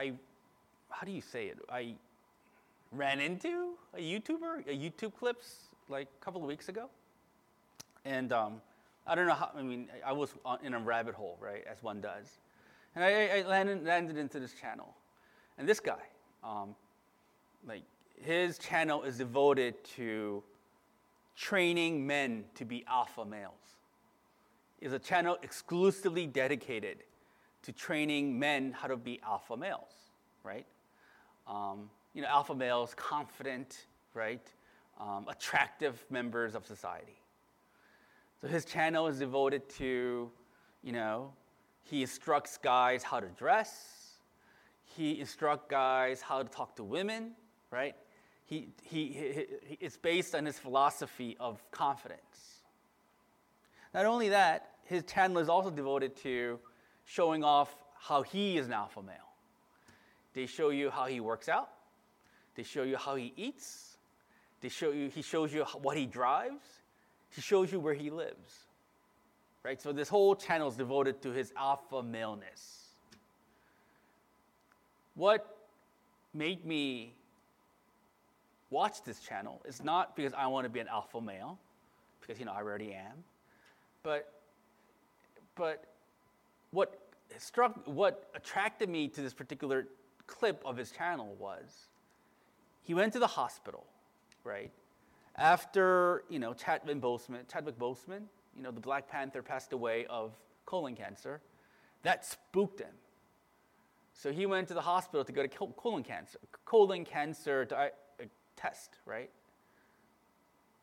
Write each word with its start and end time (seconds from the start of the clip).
I, 0.00 0.12
how 0.88 1.04
do 1.04 1.12
you 1.12 1.20
say 1.20 1.48
it? 1.48 1.58
I 1.70 1.94
ran 2.90 3.20
into 3.20 3.74
a 3.94 4.00
YouTuber, 4.00 4.66
a 4.66 4.74
YouTube 4.74 5.12
clips 5.18 5.68
like 5.90 6.08
a 6.18 6.24
couple 6.24 6.40
of 6.40 6.46
weeks 6.46 6.70
ago, 6.70 6.88
and 8.06 8.32
um, 8.32 8.62
I 9.06 9.14
don't 9.14 9.26
know 9.26 9.34
how. 9.34 9.50
I 9.54 9.62
mean, 9.62 9.88
I 10.04 10.12
was 10.12 10.30
in 10.62 10.72
a 10.72 10.78
rabbit 10.78 11.14
hole, 11.14 11.36
right, 11.38 11.64
as 11.70 11.82
one 11.82 12.00
does, 12.00 12.38
and 12.94 13.04
I, 13.04 13.40
I 13.40 13.42
landed, 13.42 13.84
landed 13.84 14.16
into 14.16 14.40
this 14.40 14.54
channel, 14.54 14.94
and 15.58 15.68
this 15.68 15.80
guy, 15.80 16.00
um, 16.42 16.74
like 17.68 17.82
his 18.22 18.56
channel 18.56 19.02
is 19.02 19.18
devoted 19.18 19.84
to 19.96 20.42
training 21.36 22.06
men 22.06 22.44
to 22.54 22.64
be 22.64 22.84
alpha 22.88 23.26
males. 23.26 23.52
Is 24.80 24.94
a 24.94 24.98
channel 24.98 25.36
exclusively 25.42 26.26
dedicated 26.26 27.02
to 27.62 27.72
training 27.72 28.38
men 28.38 28.72
how 28.72 28.88
to 28.88 28.96
be 28.96 29.20
alpha 29.24 29.56
males, 29.56 29.94
right? 30.44 30.66
Um, 31.46 31.90
you 32.14 32.22
know, 32.22 32.28
alpha 32.28 32.54
males, 32.54 32.94
confident, 32.94 33.86
right? 34.14 34.46
Um, 34.98 35.26
attractive 35.28 36.04
members 36.10 36.54
of 36.54 36.66
society. 36.66 37.20
So 38.40 38.48
his 38.48 38.64
channel 38.64 39.06
is 39.06 39.18
devoted 39.18 39.68
to, 39.76 40.30
you 40.82 40.92
know, 40.92 41.32
he 41.82 42.02
instructs 42.02 42.56
guys 42.56 43.02
how 43.02 43.20
to 43.20 43.26
dress. 43.28 44.18
He 44.84 45.20
instructs 45.20 45.66
guys 45.68 46.22
how 46.22 46.42
to 46.42 46.48
talk 46.48 46.76
to 46.76 46.84
women, 46.84 47.32
right? 47.70 47.94
He, 48.46 48.68
he, 48.82 49.06
he, 49.06 49.46
he, 49.66 49.78
it's 49.80 49.96
based 49.96 50.34
on 50.34 50.46
his 50.46 50.58
philosophy 50.58 51.36
of 51.38 51.62
confidence. 51.70 52.62
Not 53.92 54.06
only 54.06 54.28
that, 54.30 54.70
his 54.84 55.04
channel 55.04 55.38
is 55.38 55.48
also 55.48 55.70
devoted 55.70 56.16
to 56.18 56.58
showing 57.10 57.42
off 57.42 57.74
how 57.98 58.22
he 58.22 58.56
is 58.56 58.66
an 58.66 58.72
alpha 58.72 59.02
male. 59.02 59.16
They 60.32 60.46
show 60.46 60.70
you 60.70 60.90
how 60.90 61.06
he 61.06 61.18
works 61.18 61.48
out. 61.48 61.70
They 62.54 62.62
show 62.62 62.84
you 62.84 62.96
how 62.96 63.16
he 63.16 63.32
eats. 63.36 63.96
They 64.60 64.68
show 64.68 64.92
you, 64.92 65.08
he 65.08 65.22
shows 65.22 65.52
you 65.52 65.64
what 65.82 65.96
he 65.96 66.06
drives. 66.06 66.64
He 67.30 67.40
shows 67.40 67.72
you 67.72 67.80
where 67.80 67.94
he 67.94 68.10
lives. 68.10 68.66
Right? 69.64 69.80
So 69.82 69.92
this 69.92 70.08
whole 70.08 70.36
channel 70.36 70.68
is 70.68 70.76
devoted 70.76 71.20
to 71.22 71.30
his 71.30 71.52
alpha 71.56 72.02
maleness. 72.02 72.90
What 75.16 75.56
made 76.32 76.64
me 76.64 77.12
watch 78.70 79.02
this 79.02 79.18
channel 79.18 79.60
is 79.66 79.82
not 79.82 80.14
because 80.14 80.32
I 80.32 80.46
want 80.46 80.64
to 80.64 80.70
be 80.70 80.78
an 80.78 80.88
alpha 80.88 81.20
male, 81.20 81.58
because 82.20 82.38
you 82.38 82.46
know 82.46 82.52
I 82.52 82.58
already 82.58 82.94
am, 82.94 83.24
but 84.04 84.32
but 85.56 85.84
what 86.70 86.99
struck 87.38 87.86
what 87.86 88.30
attracted 88.34 88.88
me 88.88 89.08
to 89.08 89.20
this 89.20 89.34
particular 89.34 89.86
clip 90.26 90.62
of 90.64 90.76
his 90.76 90.90
channel 90.90 91.36
was 91.38 91.88
he 92.82 92.94
went 92.94 93.12
to 93.12 93.18
the 93.18 93.26
hospital, 93.26 93.86
right? 94.44 94.70
After, 95.36 96.24
you 96.28 96.38
know, 96.38 96.52
Chadwick 96.54 97.00
Boseman, 97.00 97.48
Chadwick 97.50 97.78
Boseman, 97.78 98.22
you 98.56 98.62
know, 98.62 98.70
the 98.70 98.80
Black 98.80 99.08
Panther 99.08 99.42
passed 99.42 99.72
away 99.72 100.06
of 100.06 100.32
colon 100.66 100.94
cancer. 100.94 101.40
That 102.02 102.24
spooked 102.24 102.80
him. 102.80 102.94
So 104.12 104.32
he 104.32 104.44
went 104.46 104.68
to 104.68 104.74
the 104.74 104.80
hospital 104.80 105.24
to 105.24 105.32
go 105.32 105.46
to 105.46 105.48
colon 105.48 106.02
cancer, 106.02 106.38
colon 106.64 107.04
cancer 107.04 107.64
di- 107.64 107.90
uh, 108.20 108.24
test, 108.56 108.98
right? 109.06 109.30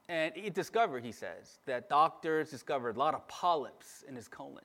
And 0.09 0.33
he 0.35 0.49
discovered, 0.49 1.03
he 1.03 1.11
says, 1.11 1.59
that 1.65 1.89
doctors 1.89 2.49
discovered 2.49 2.95
a 2.95 2.99
lot 2.99 3.13
of 3.13 3.27
polyps 3.27 4.03
in 4.07 4.15
his 4.15 4.27
colon. 4.27 4.63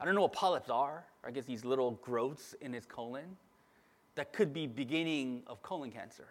I 0.00 0.04
don't 0.04 0.14
know 0.14 0.22
what 0.22 0.32
polyps 0.32 0.70
are. 0.70 1.04
I 1.24 1.30
guess 1.30 1.44
these 1.44 1.64
little 1.64 1.92
growths 2.02 2.54
in 2.60 2.72
his 2.72 2.84
colon 2.84 3.36
that 4.14 4.32
could 4.32 4.52
be 4.52 4.66
beginning 4.66 5.42
of 5.46 5.62
colon 5.62 5.90
cancer. 5.90 6.28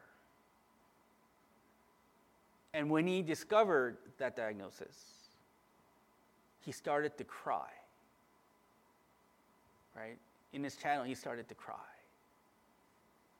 And 2.73 2.89
when 2.89 3.07
he 3.07 3.21
discovered 3.21 3.97
that 4.17 4.35
diagnosis, 4.35 4.97
he 6.59 6.71
started 6.71 7.17
to 7.17 7.23
cry. 7.23 7.69
Right? 9.95 10.17
In 10.51 10.63
his 10.63 10.75
channel, 10.75 11.05
he 11.05 11.15
started 11.15 11.47
to 11.49 11.55
cry 11.55 11.75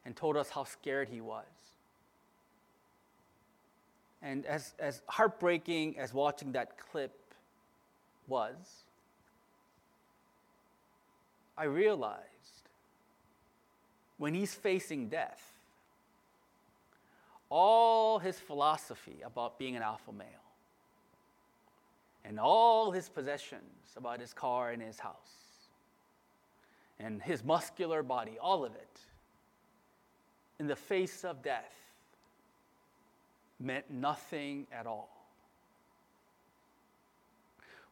and 0.05 0.16
told 0.16 0.38
us 0.38 0.49
how 0.49 0.63
scared 0.63 1.09
he 1.09 1.19
was. 1.19 1.45
And 4.22 4.45
as, 4.45 4.73
as 4.79 5.01
heartbreaking 5.07 5.99
as 5.99 6.13
watching 6.13 6.53
that 6.53 6.78
clip 6.78 7.33
was, 8.28 8.84
I 11.57 11.66
realized 11.66 12.25
when 14.17 14.33
he's 14.33 14.53
facing 14.53 15.09
death, 15.09 15.41
all 17.49 18.19
his 18.19 18.39
philosophy 18.39 19.21
about 19.23 19.57
being 19.57 19.75
an 19.75 19.81
alpha 19.81 20.11
male 20.11 20.27
and 22.23 22.39
all 22.39 22.91
his 22.91 23.07
possessions 23.07 23.61
about 23.95 24.19
his 24.19 24.33
car 24.33 24.71
and 24.71 24.81
his 24.81 24.99
house 24.99 25.35
and 26.99 27.21
his 27.21 27.43
muscular 27.43 28.03
body, 28.03 28.37
all 28.41 28.66
of 28.66 28.73
it, 28.75 28.99
in 30.59 30.67
the 30.67 30.75
face 30.75 31.23
of 31.23 31.43
death, 31.43 31.73
meant 33.59 33.89
nothing 33.89 34.66
at 34.72 34.87
all. 34.87 35.09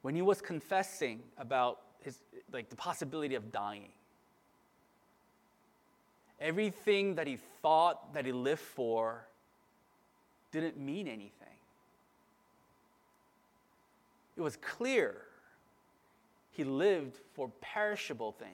When 0.01 0.15
he 0.15 0.21
was 0.21 0.41
confessing 0.41 1.21
about 1.37 1.79
his, 2.05 2.19
like 2.51 2.69
the 2.69 2.75
possibility 2.75 3.35
of 3.35 3.51
dying, 3.51 3.89
Everything 6.43 7.15
that 7.15 7.25
he 7.25 7.37
thought 7.61 8.13
that 8.13 8.25
he 8.25 8.33
lived 8.33 8.59
for 8.59 9.25
didn't 10.51 10.77
mean 10.77 11.07
anything. 11.07 11.31
It 14.35 14.41
was 14.41 14.57
clear 14.57 15.21
he 16.51 16.65
lived 16.65 17.17
for 17.33 17.49
perishable 17.61 18.33
things 18.33 18.51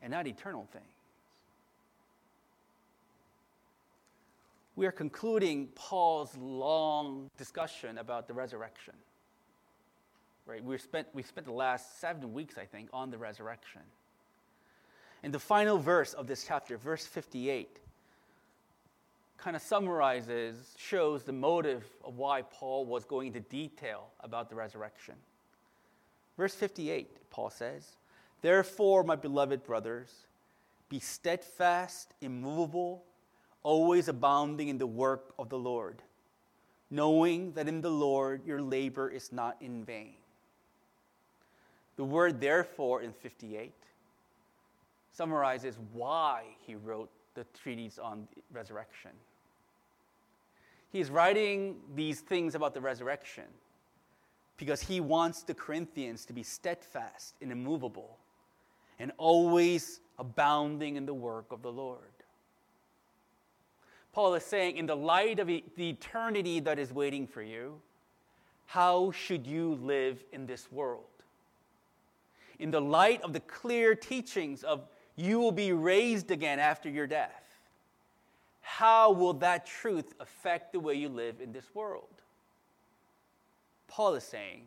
and 0.00 0.10
not 0.10 0.26
eternal 0.26 0.66
things. 0.72 0.86
We 4.74 4.86
are 4.86 4.92
concluding 4.92 5.68
Paul's 5.74 6.34
long 6.38 7.28
discussion 7.36 7.98
about 7.98 8.26
the 8.28 8.32
resurrection. 8.32 8.94
Right? 10.46 10.62
We 10.62 10.76
spent, 10.78 11.08
we 11.12 11.22
spent 11.22 11.46
the 11.46 11.52
last 11.52 12.00
seven 12.00 12.32
weeks, 12.32 12.56
I 12.58 12.64
think, 12.64 12.88
on 12.92 13.10
the 13.10 13.18
resurrection. 13.18 13.82
And 15.22 15.32
the 15.32 15.38
final 15.38 15.78
verse 15.78 16.14
of 16.14 16.26
this 16.26 16.44
chapter, 16.46 16.76
verse 16.76 17.06
58, 17.06 17.78
kind 19.38 19.54
of 19.54 19.62
summarizes, 19.62 20.74
shows 20.76 21.22
the 21.22 21.32
motive 21.32 21.84
of 22.04 22.16
why 22.16 22.42
Paul 22.42 22.86
was 22.86 23.04
going 23.04 23.28
into 23.28 23.40
detail 23.40 24.08
about 24.20 24.48
the 24.48 24.56
resurrection. 24.56 25.14
Verse 26.36 26.54
58, 26.54 27.30
Paul 27.30 27.50
says, 27.50 27.96
Therefore, 28.40 29.04
my 29.04 29.14
beloved 29.14 29.62
brothers, 29.62 30.12
be 30.88 30.98
steadfast, 30.98 32.14
immovable, 32.20 33.04
always 33.62 34.08
abounding 34.08 34.68
in 34.68 34.78
the 34.78 34.86
work 34.86 35.32
of 35.38 35.48
the 35.48 35.58
Lord, 35.58 36.02
knowing 36.90 37.52
that 37.52 37.68
in 37.68 37.80
the 37.80 37.90
Lord 37.90 38.44
your 38.44 38.60
labor 38.60 39.08
is 39.08 39.32
not 39.32 39.56
in 39.60 39.84
vain. 39.84 40.14
The 41.96 42.04
word 42.04 42.40
therefore 42.40 43.02
in 43.02 43.12
58 43.12 43.72
summarizes 45.12 45.78
why 45.92 46.44
he 46.66 46.74
wrote 46.74 47.10
the 47.34 47.44
treatise 47.62 47.98
on 47.98 48.26
resurrection. 48.52 49.10
He's 50.90 51.10
writing 51.10 51.76
these 51.94 52.20
things 52.20 52.54
about 52.54 52.74
the 52.74 52.80
resurrection 52.80 53.44
because 54.56 54.82
he 54.82 55.00
wants 55.00 55.42
the 55.42 55.54
Corinthians 55.54 56.24
to 56.26 56.32
be 56.32 56.42
steadfast 56.42 57.34
and 57.40 57.50
immovable 57.50 58.18
and 58.98 59.10
always 59.16 60.00
abounding 60.18 60.96
in 60.96 61.06
the 61.06 61.14
work 61.14 61.46
of 61.50 61.62
the 61.62 61.72
Lord. 61.72 61.98
Paul 64.12 64.34
is 64.34 64.44
saying, 64.44 64.76
in 64.76 64.84
the 64.84 64.94
light 64.94 65.38
of 65.38 65.46
the 65.46 65.62
eternity 65.78 66.60
that 66.60 66.78
is 66.78 66.92
waiting 66.92 67.26
for 67.26 67.42
you, 67.42 67.80
how 68.66 69.10
should 69.10 69.46
you 69.46 69.78
live 69.82 70.22
in 70.32 70.46
this 70.46 70.70
world? 70.70 71.04
In 72.62 72.70
the 72.70 72.80
light 72.80 73.20
of 73.22 73.32
the 73.32 73.40
clear 73.40 73.96
teachings 73.96 74.62
of 74.62 74.86
you 75.16 75.40
will 75.40 75.50
be 75.50 75.72
raised 75.72 76.30
again 76.30 76.60
after 76.60 76.88
your 76.88 77.08
death. 77.08 77.58
How 78.60 79.10
will 79.10 79.32
that 79.34 79.66
truth 79.66 80.14
affect 80.20 80.72
the 80.72 80.78
way 80.78 80.94
you 80.94 81.08
live 81.08 81.40
in 81.40 81.52
this 81.52 81.74
world? 81.74 82.06
Paul 83.88 84.14
is 84.14 84.22
saying, 84.22 84.62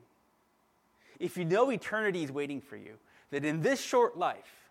if 1.22 1.38
you 1.38 1.46
know 1.46 1.72
eternity 1.72 2.22
is 2.22 2.34
waiting 2.34 2.60
for 2.60 2.76
you, 2.76 2.96
that 3.32 3.46
in 3.46 3.62
this 3.62 3.82
short 3.82 4.18
life, 4.18 4.70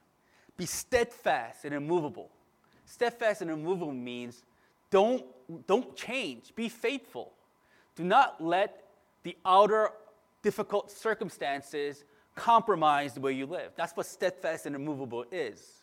be 0.59 0.67
steadfast 0.67 1.65
and 1.65 1.75
immovable. 1.75 2.29
Steadfast 2.85 3.41
and 3.41 3.51
immovable 3.51 3.95
means 3.95 4.43
don't, 4.91 5.25
don't 5.67 5.97
change, 5.97 6.55
be 6.55 6.69
faithful. 6.69 7.33
Do 7.97 8.05
not 8.05 8.45
let 8.45 8.85
the 9.23 9.35
outer 9.47 9.93
difficult 10.43 10.91
circumstances 10.91 12.05
compromise 12.35 13.15
the 13.15 13.21
way 13.21 13.33
you 13.33 13.47
live. 13.47 13.73
That's 13.77 13.97
what 13.97 14.07
steadfast 14.07 14.67
and 14.67 14.75
immovable 14.75 15.25
is. 15.31 15.83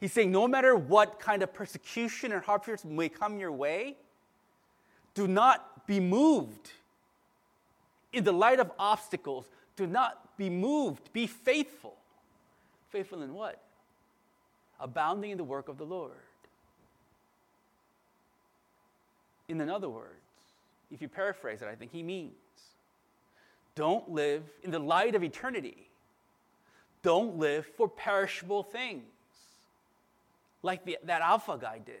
He's 0.00 0.12
saying 0.12 0.30
no 0.30 0.46
matter 0.48 0.76
what 0.76 1.18
kind 1.18 1.42
of 1.42 1.54
persecution 1.54 2.32
and 2.32 2.42
hardships 2.42 2.84
may 2.84 3.08
come 3.08 3.38
your 3.38 3.52
way, 3.52 3.96
do 5.14 5.26
not 5.28 5.86
be 5.86 6.00
moved. 6.00 6.72
In 8.12 8.24
the 8.24 8.32
light 8.32 8.60
of 8.60 8.70
obstacles, 8.78 9.46
do 9.76 9.86
not 9.86 10.36
be 10.36 10.50
moved. 10.50 11.12
Be 11.12 11.26
faithful. 11.26 11.96
Faithful 12.90 13.22
in 13.22 13.34
what? 13.34 13.60
Abounding 14.80 15.30
in 15.30 15.38
the 15.38 15.44
work 15.44 15.68
of 15.68 15.78
the 15.78 15.84
Lord. 15.84 16.12
In 19.48 19.68
other 19.68 19.88
words, 19.88 20.10
if 20.90 21.02
you 21.02 21.08
paraphrase 21.08 21.62
it, 21.62 21.68
I 21.68 21.74
think 21.74 21.92
he 21.92 22.02
means 22.02 22.34
don't 23.74 24.08
live 24.10 24.42
in 24.62 24.70
the 24.70 24.78
light 24.78 25.14
of 25.14 25.22
eternity. 25.22 25.88
Don't 27.02 27.36
live 27.36 27.66
for 27.76 27.88
perishable 27.88 28.62
things 28.62 29.04
like 30.62 30.84
the, 30.84 30.98
that 31.04 31.20
Alpha 31.20 31.58
guy 31.60 31.78
did. 31.84 32.00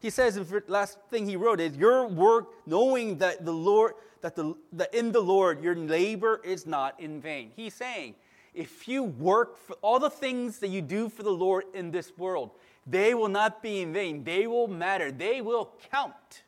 He 0.00 0.08
says 0.08 0.36
the 0.36 0.62
last 0.68 0.98
thing 1.10 1.26
he 1.26 1.36
wrote 1.36 1.60
is 1.60 1.76
your 1.76 2.06
work 2.06 2.48
knowing 2.66 3.18
that 3.18 3.44
the 3.44 3.52
Lord 3.52 3.94
that 4.22 4.34
the 4.34 4.54
that 4.72 4.94
in 4.94 5.12
the 5.12 5.20
Lord 5.20 5.62
your 5.62 5.76
labor 5.76 6.40
is 6.42 6.66
not 6.66 6.98
in 6.98 7.20
vain. 7.20 7.50
He's 7.54 7.74
saying 7.74 8.14
if 8.54 8.88
you 8.88 9.02
work 9.02 9.58
for 9.58 9.76
all 9.82 9.98
the 9.98 10.10
things 10.10 10.58
that 10.60 10.68
you 10.68 10.80
do 10.80 11.08
for 11.08 11.22
the 11.22 11.30
Lord 11.30 11.64
in 11.74 11.90
this 11.90 12.16
world, 12.16 12.50
they 12.86 13.12
will 13.14 13.28
not 13.28 13.62
be 13.62 13.82
in 13.82 13.92
vain. 13.92 14.24
They 14.24 14.46
will 14.46 14.68
matter. 14.68 15.12
They 15.12 15.40
will 15.40 15.70
count. 15.90 16.42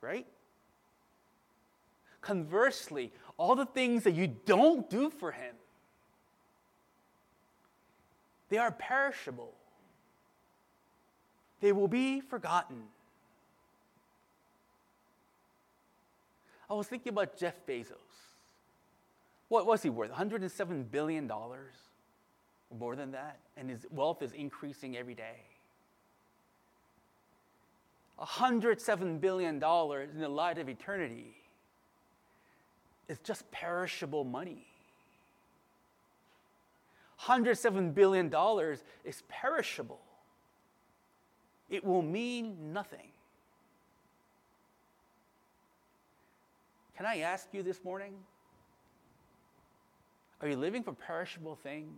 Right? 0.00 0.26
Conversely, 2.26 3.12
all 3.36 3.54
the 3.54 3.66
things 3.66 4.02
that 4.02 4.14
you 4.14 4.26
don't 4.26 4.90
do 4.90 5.10
for 5.10 5.30
him, 5.30 5.54
they 8.48 8.58
are 8.58 8.72
perishable. 8.72 9.52
They 11.60 11.70
will 11.70 11.86
be 11.86 12.20
forgotten. 12.20 12.82
I 16.68 16.74
was 16.74 16.88
thinking 16.88 17.10
about 17.10 17.38
Jeff 17.38 17.64
Bezos. 17.64 17.92
What 19.46 19.64
was 19.64 19.84
he 19.84 19.88
worth? 19.88 20.10
$107 20.10 20.90
billion? 20.90 21.30
More 22.76 22.96
than 22.96 23.12
that? 23.12 23.38
And 23.56 23.70
his 23.70 23.86
wealth 23.88 24.20
is 24.20 24.32
increasing 24.32 24.96
every 24.96 25.14
day. 25.14 25.44
$107 28.20 29.20
billion 29.20 29.54
in 29.54 30.20
the 30.20 30.28
light 30.28 30.58
of 30.58 30.68
eternity 30.68 31.36
is 33.08 33.18
just 33.20 33.50
perishable 33.50 34.24
money. 34.24 34.66
$107 37.20 37.94
billion 37.94 38.32
is 39.04 39.22
perishable. 39.28 40.00
It 41.70 41.84
will 41.84 42.02
mean 42.02 42.72
nothing. 42.72 43.08
Can 46.96 47.06
I 47.06 47.18
ask 47.18 47.48
you 47.52 47.62
this 47.62 47.82
morning? 47.84 48.12
Are 50.40 50.48
you 50.48 50.56
living 50.56 50.82
for 50.82 50.92
perishable 50.92 51.56
things 51.56 51.90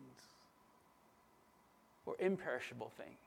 or 2.07 2.15
imperishable 2.19 2.93
things? 2.97 3.19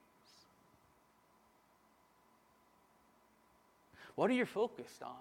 What 4.15 4.29
are 4.29 4.33
you 4.33 4.45
focused 4.45 5.01
on? 5.03 5.15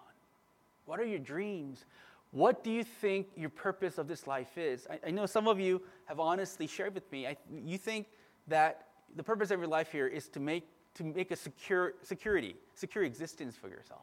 What 0.87 0.99
are 0.99 1.05
your 1.05 1.19
dreams? 1.19 1.85
What 2.32 2.62
do 2.62 2.71
you 2.71 2.85
think 2.85 3.29
your 3.37 3.50
purpose 3.50 3.99
of 3.99 4.06
this 4.06 4.27
life 4.27 4.56
is? 4.56 4.87
I, 4.88 5.09
I 5.09 5.11
know 5.11 5.27
some 5.27 5.49
of 5.49 5.59
you 5.59 5.82
have 6.06 6.21
honestly 6.21 6.67
shared 6.67 6.94
with 6.94 7.11
me. 7.11 7.27
I, 7.27 7.37
you 7.53 7.77
think 7.77 8.06
that 8.47 8.87
the 9.17 9.23
purpose 9.23 9.50
of 9.50 9.59
your 9.59 9.69
life 9.69 9.91
here 9.91 10.06
is 10.06 10.29
to 10.29 10.41
make, 10.41 10.65
to 10.94 11.05
make 11.05 11.32
a 11.32 11.37
secure 11.37 11.94
security, 12.03 12.55
secure 12.75 13.03
existence 13.03 13.56
for 13.56 13.69
yourself. 13.69 14.03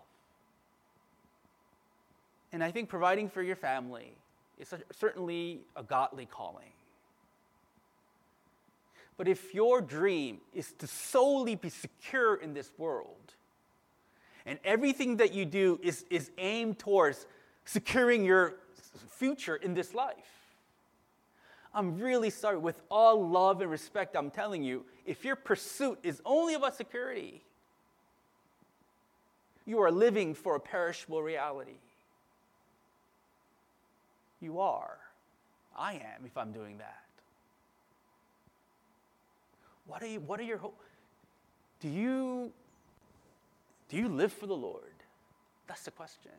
And 2.51 2.63
I 2.63 2.71
think 2.71 2.89
providing 2.89 3.29
for 3.29 3.41
your 3.41 3.55
family 3.55 4.13
is 4.57 4.73
certainly 4.91 5.61
a 5.75 5.83
godly 5.83 6.25
calling. 6.25 6.71
But 9.17 9.27
if 9.27 9.53
your 9.53 9.81
dream 9.81 10.39
is 10.53 10.73
to 10.79 10.87
solely 10.87 11.55
be 11.55 11.69
secure 11.69 12.35
in 12.35 12.53
this 12.53 12.71
world, 12.77 13.33
and 14.45 14.59
everything 14.63 15.17
that 15.17 15.33
you 15.33 15.45
do 15.45 15.79
is, 15.81 16.05
is 16.09 16.31
aimed 16.37 16.79
towards 16.79 17.25
securing 17.67 18.23
your 18.23 18.55
future 19.11 19.57
in 19.57 19.73
this 19.73 19.93
life, 19.93 20.15
I'm 21.73 21.99
really 21.99 22.31
sorry. 22.31 22.57
With 22.57 22.81
all 22.89 23.29
love 23.29 23.61
and 23.61 23.69
respect, 23.69 24.15
I'm 24.15 24.31
telling 24.31 24.63
you, 24.63 24.85
if 25.05 25.23
your 25.23 25.35
pursuit 25.35 25.99
is 26.01 26.21
only 26.25 26.55
about 26.55 26.75
security, 26.75 27.43
you 29.65 29.79
are 29.81 29.91
living 29.91 30.33
for 30.33 30.55
a 30.55 30.59
perishable 30.59 31.21
reality. 31.21 31.77
You 34.39 34.59
are. 34.59 34.97
I 35.77 35.93
am 35.93 36.25
if 36.25 36.37
I'm 36.37 36.51
doing 36.51 36.77
that. 36.77 37.03
What 39.85 40.01
are, 40.01 40.07
you, 40.07 40.19
what 40.21 40.39
are 40.39 40.43
your 40.43 40.57
hopes? 40.57 40.85
Do 41.79 41.89
you, 41.89 42.51
do 43.89 43.97
you 43.97 44.07
live 44.07 44.33
for 44.33 44.47
the 44.47 44.55
Lord? 44.55 44.83
That's 45.67 45.83
the 45.83 45.91
question. 45.91 46.31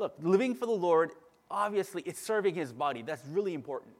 Look, 0.00 0.14
living 0.22 0.54
for 0.54 0.64
the 0.64 0.72
Lord, 0.72 1.10
obviously, 1.50 2.00
it's 2.06 2.18
serving 2.18 2.54
his 2.54 2.72
body. 2.72 3.02
That's 3.02 3.22
really 3.26 3.52
important. 3.52 3.92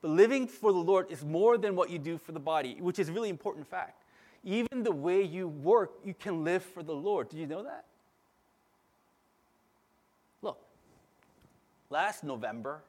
But 0.00 0.10
living 0.10 0.48
for 0.48 0.72
the 0.72 0.80
Lord 0.80 1.12
is 1.12 1.24
more 1.24 1.56
than 1.56 1.76
what 1.76 1.90
you 1.90 1.98
do 2.00 2.18
for 2.18 2.32
the 2.32 2.40
body, 2.40 2.76
which 2.80 2.98
is 2.98 3.08
a 3.08 3.12
really 3.12 3.28
important 3.28 3.68
fact. 3.70 4.02
Even 4.42 4.82
the 4.82 4.90
way 4.90 5.22
you 5.22 5.46
work, 5.46 5.92
you 6.04 6.12
can 6.12 6.42
live 6.42 6.64
for 6.64 6.82
the 6.82 6.92
Lord. 6.92 7.28
Do 7.28 7.36
you 7.36 7.46
know 7.46 7.62
that? 7.62 7.84
Look, 10.42 10.58
last 11.88 12.24
November, 12.24 12.82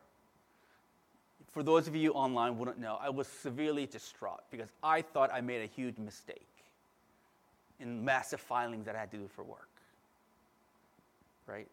for 1.52 1.62
those 1.62 1.88
of 1.88 1.96
you 1.96 2.14
online 2.14 2.58
wouldn't 2.58 2.80
know, 2.80 2.98
I 3.00 3.12
was 3.12 3.28
severely 3.28 3.86
distraught 3.86 4.42
because 4.50 4.70
I 4.82 5.04
thought 5.04 5.32
I 5.32 5.42
made 5.42 5.62
a 5.62 5.68
huge 5.68 6.00
mistake 6.00 6.48
in 7.80 8.04
massive 8.04 8.42
filings 8.42 8.88
that 8.88 8.96
I 8.96 9.02
had 9.02 9.12
to 9.12 9.18
do 9.18 9.30
for 9.36 9.44
work. 9.44 9.70
Right? 11.48 11.68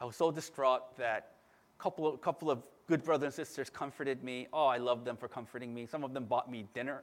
I 0.00 0.04
was 0.04 0.16
so 0.16 0.30
distraught 0.30 0.96
that 0.98 1.32
a 1.78 1.82
couple 1.82 2.06
of, 2.06 2.20
couple 2.20 2.50
of 2.50 2.62
good 2.86 3.04
brothers 3.04 3.38
and 3.38 3.46
sisters 3.46 3.70
comforted 3.70 4.24
me. 4.24 4.48
Oh, 4.52 4.66
I 4.66 4.78
love 4.78 5.04
them 5.04 5.16
for 5.16 5.28
comforting 5.28 5.74
me. 5.74 5.86
Some 5.86 6.04
of 6.04 6.14
them 6.14 6.24
bought 6.24 6.50
me 6.50 6.66
dinner, 6.74 7.02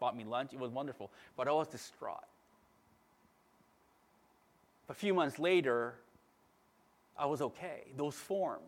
bought 0.00 0.16
me 0.16 0.24
lunch. 0.24 0.52
It 0.52 0.58
was 0.58 0.70
wonderful. 0.70 1.10
But 1.36 1.48
I 1.48 1.52
was 1.52 1.68
distraught. 1.68 2.24
A 4.88 4.94
few 4.94 5.14
months 5.14 5.38
later, 5.38 5.94
I 7.18 7.26
was 7.26 7.42
okay. 7.42 7.84
Those 7.96 8.14
forms 8.14 8.62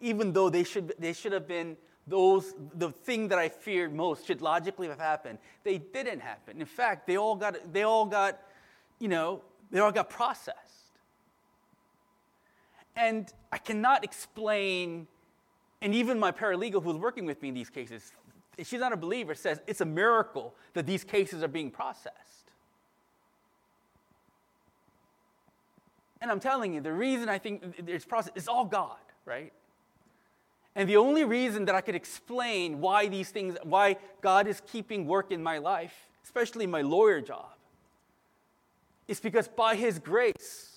even 0.00 0.32
though 0.32 0.48
they 0.48 0.64
should, 0.64 0.94
they 0.98 1.12
should 1.12 1.32
have 1.32 1.46
been 1.46 1.76
those, 2.06 2.54
the 2.74 2.90
thing 2.90 3.28
that 3.28 3.38
I 3.38 3.48
feared 3.48 3.94
most 3.94 4.26
should 4.26 4.40
logically 4.40 4.88
have 4.88 4.98
happened. 4.98 5.38
They 5.62 5.78
didn't 5.78 6.20
happen. 6.20 6.60
In 6.60 6.66
fact, 6.66 7.06
they 7.06 7.16
all 7.16 7.36
got, 7.36 7.72
they 7.72 7.82
all 7.82 8.06
got, 8.06 8.40
you 8.98 9.08
know, 9.08 9.42
they 9.70 9.78
all 9.78 9.92
got 9.92 10.10
processed. 10.10 10.79
And 13.00 13.32
I 13.50 13.56
cannot 13.56 14.04
explain, 14.04 15.06
and 15.80 15.94
even 15.94 16.18
my 16.18 16.32
paralegal 16.32 16.82
who's 16.82 16.96
working 16.96 17.24
with 17.24 17.40
me 17.40 17.48
in 17.48 17.54
these 17.54 17.70
cases, 17.70 18.12
she's 18.62 18.78
not 18.78 18.92
a 18.92 18.96
believer, 18.96 19.34
says 19.34 19.58
it's 19.66 19.80
a 19.80 19.86
miracle 19.86 20.54
that 20.74 20.86
these 20.86 21.02
cases 21.02 21.42
are 21.42 21.48
being 21.48 21.70
processed. 21.70 22.50
And 26.20 26.30
I'm 26.30 26.40
telling 26.40 26.74
you, 26.74 26.82
the 26.82 26.92
reason 26.92 27.30
I 27.30 27.38
think 27.38 27.62
process 28.06 28.32
is 28.34 28.48
all 28.48 28.66
God, 28.66 28.98
right? 29.24 29.50
And 30.76 30.86
the 30.86 30.98
only 30.98 31.24
reason 31.24 31.64
that 31.64 31.74
I 31.74 31.80
could 31.80 31.94
explain 31.94 32.82
why 32.82 33.08
these 33.08 33.30
things, 33.30 33.56
why 33.62 33.96
God 34.20 34.46
is 34.46 34.60
keeping 34.70 35.06
work 35.06 35.32
in 35.32 35.42
my 35.42 35.56
life, 35.56 35.94
especially 36.22 36.66
my 36.66 36.82
lawyer 36.82 37.22
job, 37.22 37.54
is 39.08 39.20
because 39.20 39.48
by 39.48 39.74
His 39.74 39.98
grace, 39.98 40.69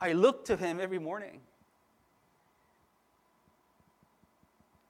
I 0.00 0.12
look 0.12 0.44
to 0.46 0.56
Him 0.56 0.80
every 0.80 0.98
morning. 0.98 1.40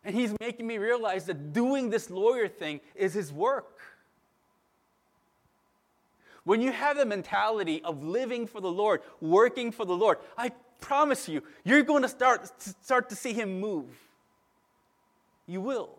And 0.04 0.14
He's 0.14 0.34
making 0.40 0.66
me 0.66 0.78
realize 0.78 1.24
that 1.26 1.52
doing 1.52 1.90
this 1.90 2.10
lawyer 2.10 2.48
thing 2.48 2.80
is 2.94 3.14
His 3.14 3.32
work. 3.32 3.80
When 6.44 6.60
you 6.60 6.72
have 6.72 6.96
the 6.98 7.06
mentality 7.06 7.82
of 7.82 8.04
living 8.04 8.46
for 8.46 8.60
the 8.60 8.70
Lord, 8.70 9.00
working 9.20 9.72
for 9.72 9.86
the 9.86 9.96
Lord, 9.96 10.18
I 10.36 10.52
promise 10.80 11.26
you, 11.28 11.42
you're 11.64 11.82
going 11.82 12.02
to 12.02 12.08
start, 12.08 12.50
start 12.60 13.08
to 13.08 13.16
see 13.16 13.32
him 13.32 13.60
move. 13.60 13.86
You 15.46 15.62
will. 15.62 15.98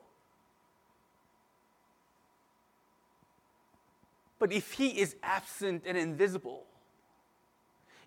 But 4.38 4.52
if 4.52 4.74
he 4.74 4.90
is 4.90 5.16
absent 5.24 5.84
and 5.88 5.98
invisible, 5.98 6.66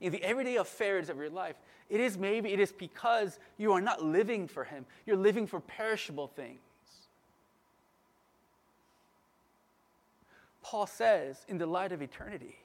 in 0.00 0.12
the 0.12 0.22
everyday 0.22 0.56
affairs 0.56 1.08
of 1.08 1.16
your 1.16 1.30
life, 1.30 1.56
it 1.88 2.00
is 2.00 2.18
maybe 2.18 2.52
it 2.52 2.60
is 2.60 2.72
because 2.72 3.38
you 3.56 3.72
are 3.72 3.80
not 3.80 4.02
living 4.02 4.46
for 4.46 4.64
Him. 4.64 4.84
You're 5.06 5.16
living 5.16 5.46
for 5.46 5.60
perishable 5.60 6.28
things. 6.28 6.60
Paul 10.62 10.86
says, 10.86 11.44
in 11.48 11.56
the 11.56 11.66
light 11.66 11.92
of 11.92 12.02
eternity, 12.02 12.56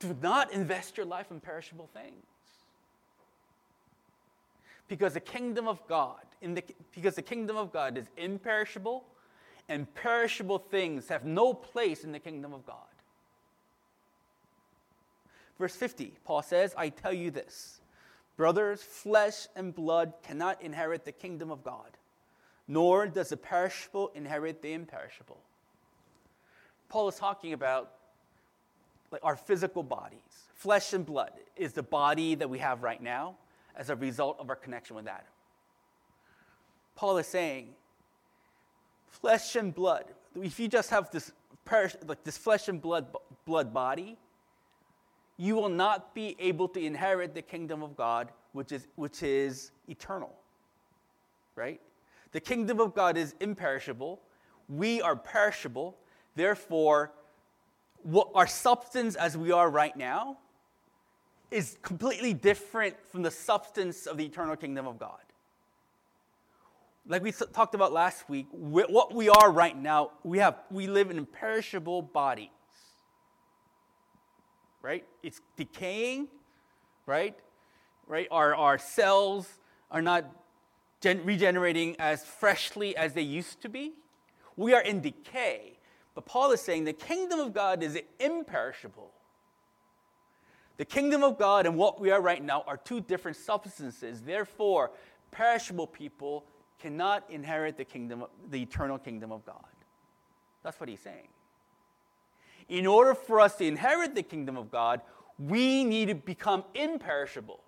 do 0.00 0.16
not 0.20 0.52
invest 0.52 0.96
your 0.96 1.06
life 1.06 1.30
in 1.30 1.40
perishable 1.40 1.88
things. 1.94 2.24
Because 4.88 5.14
the 5.14 5.20
kingdom 5.20 5.66
of 5.68 5.86
God, 5.88 6.20
the, 6.42 6.62
because 6.94 7.14
the 7.14 7.22
kingdom 7.22 7.56
of 7.56 7.72
God 7.72 7.96
is 7.96 8.06
imperishable, 8.16 9.04
and 9.68 9.92
perishable 9.94 10.58
things 10.58 11.08
have 11.08 11.24
no 11.24 11.52
place 11.52 12.04
in 12.04 12.12
the 12.12 12.18
kingdom 12.18 12.52
of 12.52 12.64
God. 12.66 12.76
Verse 15.58 15.74
50, 15.74 16.14
Paul 16.24 16.42
says, 16.42 16.74
I 16.76 16.88
tell 16.90 17.12
you 17.12 17.30
this 17.30 17.80
brothers, 18.36 18.82
flesh 18.82 19.46
and 19.56 19.74
blood 19.74 20.12
cannot 20.22 20.60
inherit 20.60 21.04
the 21.04 21.12
kingdom 21.12 21.50
of 21.50 21.64
God, 21.64 21.96
nor 22.68 23.06
does 23.06 23.30
the 23.30 23.36
perishable 23.36 24.12
inherit 24.14 24.60
the 24.60 24.72
imperishable. 24.72 25.38
Paul 26.88 27.08
is 27.08 27.16
talking 27.16 27.52
about 27.54 27.92
like 29.10 29.24
our 29.24 29.36
physical 29.36 29.82
bodies. 29.82 30.20
Flesh 30.54 30.92
and 30.92 31.06
blood 31.06 31.32
is 31.56 31.72
the 31.72 31.82
body 31.82 32.34
that 32.34 32.48
we 32.48 32.58
have 32.58 32.82
right 32.82 33.02
now 33.02 33.36
as 33.76 33.90
a 33.90 33.96
result 33.96 34.38
of 34.40 34.50
our 34.50 34.56
connection 34.56 34.96
with 34.96 35.06
Adam. 35.06 35.26
Paul 36.96 37.18
is 37.18 37.26
saying, 37.26 37.68
flesh 39.08 39.56
and 39.56 39.74
blood. 39.74 40.04
If 40.34 40.58
you 40.58 40.68
just 40.68 40.90
have 40.90 41.10
this, 41.10 41.32
perish, 41.64 41.94
like 42.06 42.24
this 42.24 42.38
flesh 42.38 42.68
and 42.68 42.80
blood, 42.80 43.06
blood 43.44 43.72
body, 43.72 44.16
you 45.36 45.54
will 45.54 45.68
not 45.68 46.14
be 46.14 46.36
able 46.38 46.68
to 46.68 46.80
inherit 46.80 47.34
the 47.34 47.42
kingdom 47.42 47.82
of 47.82 47.96
God, 47.96 48.30
which 48.52 48.72
is, 48.72 48.86
which 48.96 49.22
is 49.22 49.70
eternal. 49.88 50.34
Right? 51.54 51.80
The 52.32 52.40
kingdom 52.40 52.80
of 52.80 52.94
God 52.94 53.16
is 53.16 53.34
imperishable. 53.40 54.20
We 54.68 55.00
are 55.00 55.16
perishable. 55.16 55.96
Therefore, 56.34 57.12
what 58.02 58.28
our 58.34 58.46
substance 58.46 59.14
as 59.14 59.36
we 59.36 59.52
are 59.52 59.70
right 59.70 59.96
now 59.96 60.38
is 61.50 61.78
completely 61.82 62.34
different 62.34 62.96
from 63.10 63.22
the 63.22 63.30
substance 63.30 64.06
of 64.06 64.16
the 64.16 64.24
eternal 64.24 64.56
kingdom 64.56 64.86
of 64.86 64.98
God. 64.98 65.20
Like 67.08 67.22
we 67.22 67.30
talked 67.30 67.74
about 67.74 67.92
last 67.92 68.28
week, 68.28 68.46
what 68.50 69.14
we 69.14 69.28
are 69.28 69.50
right 69.50 69.76
now, 69.76 70.10
we 70.24 70.38
have 70.38 70.56
we 70.70 70.88
live 70.88 71.10
in 71.10 71.18
imperishable 71.18 72.02
bodies. 72.02 72.50
Right? 74.86 75.04
It's 75.24 75.40
decaying, 75.56 76.28
right? 77.06 77.36
Right? 78.06 78.28
Our, 78.30 78.54
our 78.54 78.78
cells 78.78 79.48
are 79.90 80.00
not 80.00 80.26
gen- 81.00 81.24
regenerating 81.24 81.96
as 81.98 82.24
freshly 82.24 82.96
as 82.96 83.12
they 83.12 83.22
used 83.22 83.60
to 83.62 83.68
be. 83.68 83.94
We 84.54 84.74
are 84.74 84.80
in 84.80 85.00
decay. 85.00 85.72
But 86.14 86.24
Paul 86.24 86.52
is 86.52 86.60
saying 86.60 86.84
the 86.84 86.92
kingdom 86.92 87.40
of 87.40 87.52
God 87.52 87.82
is 87.82 87.98
imperishable. 88.20 89.10
The 90.76 90.84
kingdom 90.84 91.24
of 91.24 91.36
God 91.36 91.66
and 91.66 91.76
what 91.76 92.00
we 92.00 92.12
are 92.12 92.20
right 92.20 92.42
now 92.42 92.62
are 92.68 92.76
two 92.76 93.00
different 93.00 93.36
substances. 93.36 94.22
Therefore, 94.22 94.92
perishable 95.32 95.88
people 95.88 96.44
cannot 96.78 97.24
inherit 97.28 97.76
the 97.76 97.84
kingdom, 97.84 98.24
the 98.50 98.62
eternal 98.62 98.98
kingdom 98.98 99.32
of 99.32 99.44
God. 99.44 99.64
That's 100.62 100.78
what 100.78 100.88
he's 100.88 101.00
saying. 101.00 101.26
In 102.68 102.86
order 102.86 103.14
for 103.14 103.40
us 103.40 103.56
to 103.56 103.64
inherit 103.64 104.14
the 104.14 104.22
kingdom 104.22 104.56
of 104.56 104.70
God, 104.70 105.00
we 105.38 105.84
need 105.84 106.08
to 106.08 106.14
become 106.14 106.64
imperishable. 106.74 107.60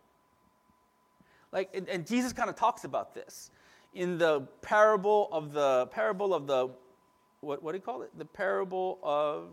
Like, 1.53 1.71
and, 1.75 1.89
and 1.89 2.07
Jesus 2.07 2.33
kind 2.33 2.51
of 2.51 2.57
talks 2.57 2.85
about 2.85 3.15
this 3.15 3.51
in 3.95 4.19
the 4.19 4.43
parable 4.61 5.29
of 5.33 5.53
the 5.53 5.87
parable 5.87 6.35
of 6.35 6.47
the 6.47 6.71
what, 7.41 7.63
what 7.63 7.73
do 7.73 7.79
you 7.79 7.83
call 7.83 8.03
it? 8.03 8.11
The 8.17 8.25
parable 8.25 8.99
of, 9.03 9.49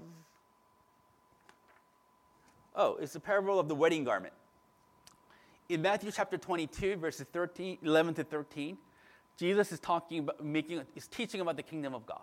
oh, 2.75 2.95
it's 2.95 3.13
the 3.13 3.19
parable 3.19 3.59
of 3.59 3.67
the 3.67 3.75
wedding 3.75 4.03
garment. 4.03 4.33
In 5.69 5.81
Matthew 5.81 6.11
chapter 6.11 6.37
22, 6.37 6.97
verses 6.97 7.27
13, 7.31 7.79
11 7.83 8.13
to 8.15 8.23
13, 8.23 8.77
Jesus 9.37 9.71
is 9.71 9.79
talking 9.79 10.19
about 10.19 10.43
making, 10.43 10.81
is 10.95 11.07
teaching 11.07 11.41
about 11.41 11.57
the 11.57 11.63
kingdom 11.63 11.93
of 11.93 12.05
God. 12.05 12.19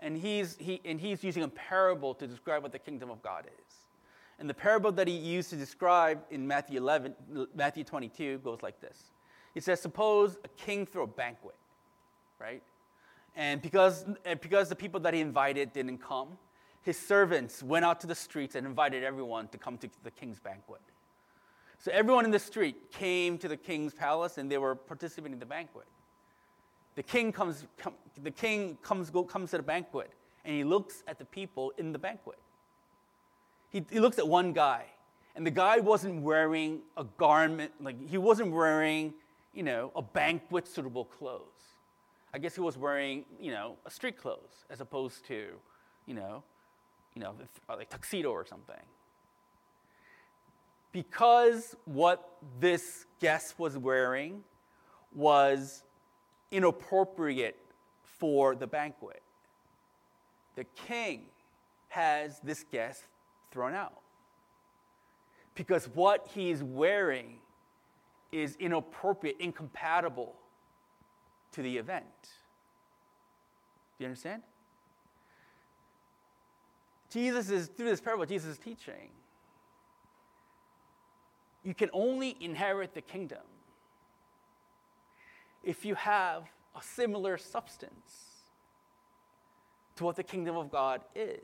And 0.00 0.16
he's, 0.16 0.56
he, 0.58 0.80
and 0.84 1.00
he's 1.00 1.24
using 1.24 1.42
a 1.42 1.48
parable 1.48 2.14
to 2.14 2.26
describe 2.26 2.62
what 2.62 2.72
the 2.72 2.78
kingdom 2.78 3.10
of 3.10 3.22
God 3.22 3.46
is. 3.46 3.74
And 4.38 4.48
the 4.48 4.54
parable 4.54 4.92
that 4.92 5.08
he 5.08 5.16
used 5.16 5.50
to 5.50 5.56
describe 5.56 6.20
in 6.30 6.46
Matthew 6.46 6.78
11, 6.78 7.14
Matthew 7.54 7.82
22 7.82 8.38
goes 8.38 8.62
like 8.62 8.80
this. 8.80 9.10
He 9.54 9.60
says, 9.60 9.80
suppose 9.80 10.36
a 10.44 10.48
king 10.48 10.86
threw 10.86 11.02
a 11.02 11.06
banquet, 11.06 11.56
right? 12.38 12.62
And 13.34 13.60
because, 13.60 14.04
and 14.24 14.40
because 14.40 14.68
the 14.68 14.76
people 14.76 15.00
that 15.00 15.14
he 15.14 15.20
invited 15.20 15.72
didn't 15.72 15.98
come, 15.98 16.38
his 16.82 16.98
servants 16.98 17.62
went 17.62 17.84
out 17.84 18.00
to 18.00 18.06
the 18.06 18.14
streets 18.14 18.54
and 18.54 18.66
invited 18.66 19.02
everyone 19.02 19.48
to 19.48 19.58
come 19.58 19.76
to 19.78 19.90
the 20.04 20.10
king's 20.12 20.38
banquet. 20.38 20.80
So 21.78 21.90
everyone 21.92 22.24
in 22.24 22.30
the 22.30 22.38
street 22.38 22.90
came 22.92 23.38
to 23.38 23.48
the 23.48 23.56
king's 23.56 23.94
palace 23.94 24.38
and 24.38 24.50
they 24.50 24.58
were 24.58 24.74
participating 24.74 25.32
in 25.32 25.38
the 25.38 25.46
banquet. 25.46 25.86
The 26.98 27.04
king 27.04 27.30
comes, 27.30 27.64
com, 27.78 27.94
the 28.24 28.30
king 28.32 28.76
comes, 28.82 29.08
go, 29.08 29.22
comes 29.22 29.52
to 29.52 29.58
the 29.58 29.62
banquet 29.62 30.10
and 30.44 30.52
he 30.52 30.64
looks 30.64 31.04
at 31.06 31.16
the 31.16 31.24
people 31.24 31.72
in 31.78 31.92
the 31.92 31.98
banquet. 31.98 32.40
He, 33.70 33.84
he 33.88 34.00
looks 34.00 34.18
at 34.18 34.26
one 34.26 34.52
guy, 34.52 34.86
and 35.36 35.46
the 35.46 35.52
guy 35.52 35.78
wasn't 35.78 36.22
wearing 36.22 36.80
a 36.96 37.04
garment, 37.04 37.70
like 37.80 37.94
he 38.10 38.18
wasn't 38.18 38.50
wearing, 38.50 39.14
you 39.54 39.62
know, 39.62 39.92
a 39.94 40.02
banquet 40.02 40.66
suitable 40.66 41.04
clothes. 41.04 41.76
I 42.34 42.38
guess 42.38 42.56
he 42.56 42.62
was 42.62 42.76
wearing, 42.76 43.24
you 43.40 43.52
know, 43.52 43.76
a 43.86 43.92
street 43.92 44.18
clothes 44.18 44.64
as 44.68 44.80
opposed 44.80 45.24
to, 45.26 45.50
you 46.06 46.14
know, 46.14 46.42
you 47.14 47.22
know, 47.22 47.36
uh, 47.68 47.76
like 47.76 47.90
tuxedo 47.90 48.32
or 48.32 48.44
something. 48.44 48.74
Because 50.90 51.76
what 51.84 52.28
this 52.58 53.06
guest 53.20 53.56
was 53.56 53.78
wearing 53.78 54.42
was 55.14 55.84
inappropriate 56.50 57.56
for 58.02 58.54
the 58.54 58.66
banquet, 58.66 59.22
the 60.56 60.64
king 60.86 61.26
has 61.88 62.40
this 62.40 62.64
guest 62.70 63.04
thrown 63.50 63.74
out. 63.74 64.00
Because 65.54 65.86
what 65.94 66.28
he's 66.34 66.62
wearing 66.62 67.38
is 68.30 68.56
inappropriate, 68.56 69.36
incompatible 69.40 70.34
to 71.52 71.62
the 71.62 71.76
event. 71.76 72.04
Do 73.96 74.04
you 74.04 74.06
understand? 74.06 74.42
Jesus 77.10 77.50
is, 77.50 77.68
through 77.68 77.88
this 77.88 78.00
parable, 78.00 78.26
Jesus 78.26 78.52
is 78.52 78.58
teaching. 78.58 79.10
You 81.64 81.74
can 81.74 81.88
only 81.92 82.36
inherit 82.40 82.94
the 82.94 83.00
kingdom 83.00 83.42
if 85.68 85.84
you 85.84 85.94
have 85.96 86.44
a 86.74 86.82
similar 86.82 87.36
substance 87.36 88.24
to 89.96 90.04
what 90.04 90.16
the 90.16 90.22
kingdom 90.22 90.56
of 90.56 90.70
God 90.70 91.02
is. 91.14 91.42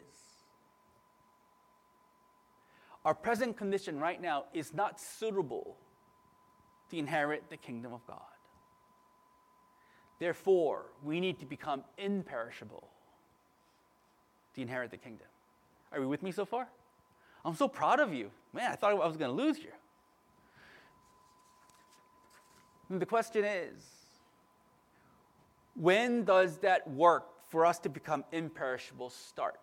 Our 3.05 3.15
present 3.15 3.55
condition 3.59 4.01
right 4.01 4.19
now 4.19 4.45
is 4.55 4.73
not 4.73 4.99
suitable 4.99 5.77
to 6.89 6.97
inherit 6.97 7.51
the 7.51 7.59
kingdom 7.59 7.93
of 7.93 8.01
God. 8.07 8.21
Therefore, 10.19 10.87
we 11.03 11.21
need 11.21 11.39
to 11.41 11.45
become 11.45 11.85
imperishable 11.99 12.89
to 14.55 14.63
inherit 14.63 14.91
the 14.91 14.97
kingdom. 14.97 15.27
Are 15.93 16.01
you 16.01 16.09
with 16.09 16.23
me 16.23 16.33
so 16.33 16.47
far? 16.47 16.67
I'm 17.45 17.57
so 17.57 17.69
proud 17.69 18.01
of 18.01 18.15
you. 18.15 18.31
Man, 18.55 18.73
I 18.73 18.75
thought 18.75 18.93
I 18.93 18.95
was 18.95 19.19
going 19.19 19.37
to 19.37 19.43
lose 19.45 19.59
you. 19.59 19.73
And 22.89 22.99
the 22.99 23.07
question 23.07 23.45
is 23.45 23.94
when 25.75 26.25
does 26.25 26.59
that 26.59 26.89
work 26.89 27.49
for 27.49 27.67
us 27.67 27.79
to 27.81 27.89
become 27.89 28.25
imperishable 28.33 29.11
start? 29.11 29.61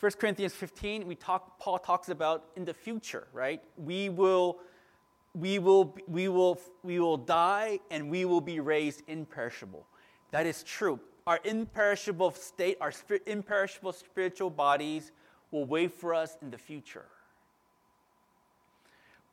1 0.00 0.12
Corinthians 0.12 0.52
15, 0.52 1.06
we 1.06 1.14
talk, 1.14 1.58
Paul 1.58 1.78
talks 1.78 2.08
about 2.08 2.46
in 2.56 2.64
the 2.64 2.74
future, 2.74 3.28
right? 3.32 3.62
We 3.76 4.08
will 4.08 4.60
we 5.34 5.58
will, 5.58 5.96
we, 6.06 6.28
will, 6.28 6.60
we 6.82 7.00
will 7.00 7.16
die 7.16 7.80
and 7.90 8.08
we 8.08 8.24
will 8.24 8.40
be 8.40 8.60
raised 8.60 9.02
imperishable. 9.08 9.86
That 10.30 10.46
is 10.46 10.62
true. 10.62 11.00
Our 11.26 11.40
imperishable 11.44 12.32
state, 12.32 12.78
our 12.80 12.92
imperishable 13.26 13.92
spiritual 13.92 14.50
bodies 14.50 15.10
will 15.50 15.64
wait 15.64 15.92
for 15.92 16.14
us 16.14 16.36
in 16.40 16.50
the 16.50 16.58
future. 16.58 17.06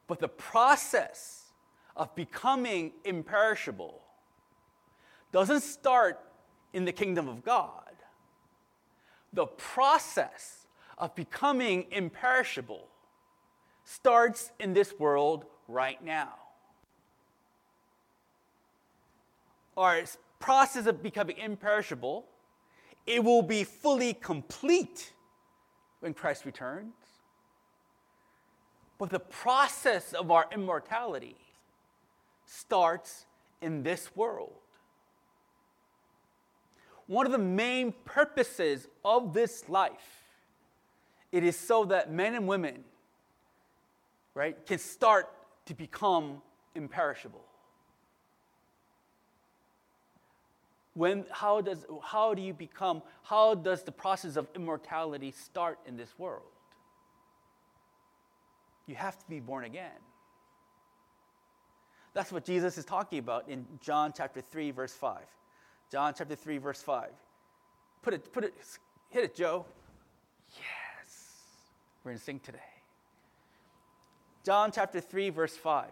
But 0.08 0.20
the 0.20 0.27
process 0.27 1.51
of 1.96 2.13
becoming 2.15 2.94
imperishable 3.06 4.01
doesn't 5.32 5.62
start 5.62 6.20
in 6.74 6.86
the 6.86 6.92
kingdom 6.92 7.28
of 7.28 7.44
God. 7.44 7.92
The 9.34 9.46
process 9.46 10.68
of 10.98 11.16
becoming 11.16 11.86
imperishable 11.92 12.88
starts 13.84 14.52
in 14.60 14.74
this 14.74 14.94
world 15.00 15.46
right 15.68 16.04
now. 16.04 16.34
Our 19.78 20.04
process 20.40 20.86
of 20.86 21.02
becoming 21.02 21.38
imperishable, 21.38 22.26
it 23.06 23.24
will 23.24 23.42
be 23.42 23.64
fully 23.64 24.14
complete 24.14 25.14
when 26.02 26.14
Christ 26.14 26.46
returns. 26.46 26.94
But 28.98 29.10
the 29.10 29.20
process 29.20 30.14
of 30.14 30.30
our 30.30 30.46
immortality 30.52 31.38
starts 32.46 33.26
in 33.62 33.82
this 33.82 34.16
world. 34.16 34.54
One 37.12 37.25
of 37.25 37.34
the 37.34 37.38
main 37.39 37.94
purposes 38.06 38.88
of 39.03 39.34
this 39.34 39.68
life, 39.68 40.24
it 41.34 41.44
is 41.44 41.60
so 41.60 41.84
that 41.84 42.10
men 42.10 42.36
and 42.36 42.48
women, 42.48 42.86
right, 44.34 44.56
can 44.65 44.77
start 44.77 45.27
to 45.65 45.74
become 45.74 46.41
imperishable. 46.74 47.44
When, 50.94 51.25
how, 51.32 51.60
does, 51.60 51.86
how 52.01 52.34
do 52.34 52.41
you 52.41 52.53
become, 52.53 53.01
how 53.24 53.56
does 53.56 53.84
the 53.84 53.91
process 53.91 54.38
of 54.38 54.48
immortality 54.56 55.32
start 55.32 55.80
in 55.86 55.98
this 55.98 56.18
world? 56.18 56.53
You 58.88 58.96
have 58.96 59.20
to 59.20 59.25
be 59.27 59.41
born 59.41 59.65
again. 59.65 60.00
That's 62.13 62.32
what 62.32 62.46
Jesus 62.46 62.77
is 62.77 62.86
talking 62.86 63.20
about 63.20 63.50
in 63.50 63.65
John 63.82 64.13
chapter 64.15 64.39
3, 64.39 64.72
verse 64.72 64.94
5. 64.94 65.20
John 65.92 66.14
chapter 66.18 66.36
3, 66.36 66.58
verse 66.58 66.82
5. 66.82 67.10
Put 68.02 68.14
it, 68.14 68.32
put 68.32 68.46
it, 68.46 68.54
hit 69.10 69.26
it, 69.26 69.36
Joe. 69.36 69.66
Yes. 70.56 71.28
We're 72.04 72.12
in 72.12 72.18
sync 72.18 72.44
today. 72.44 72.60
John 74.46 74.72
chapter 74.72 75.02
3, 75.02 75.30
verse 75.32 75.58
5. 75.58 75.90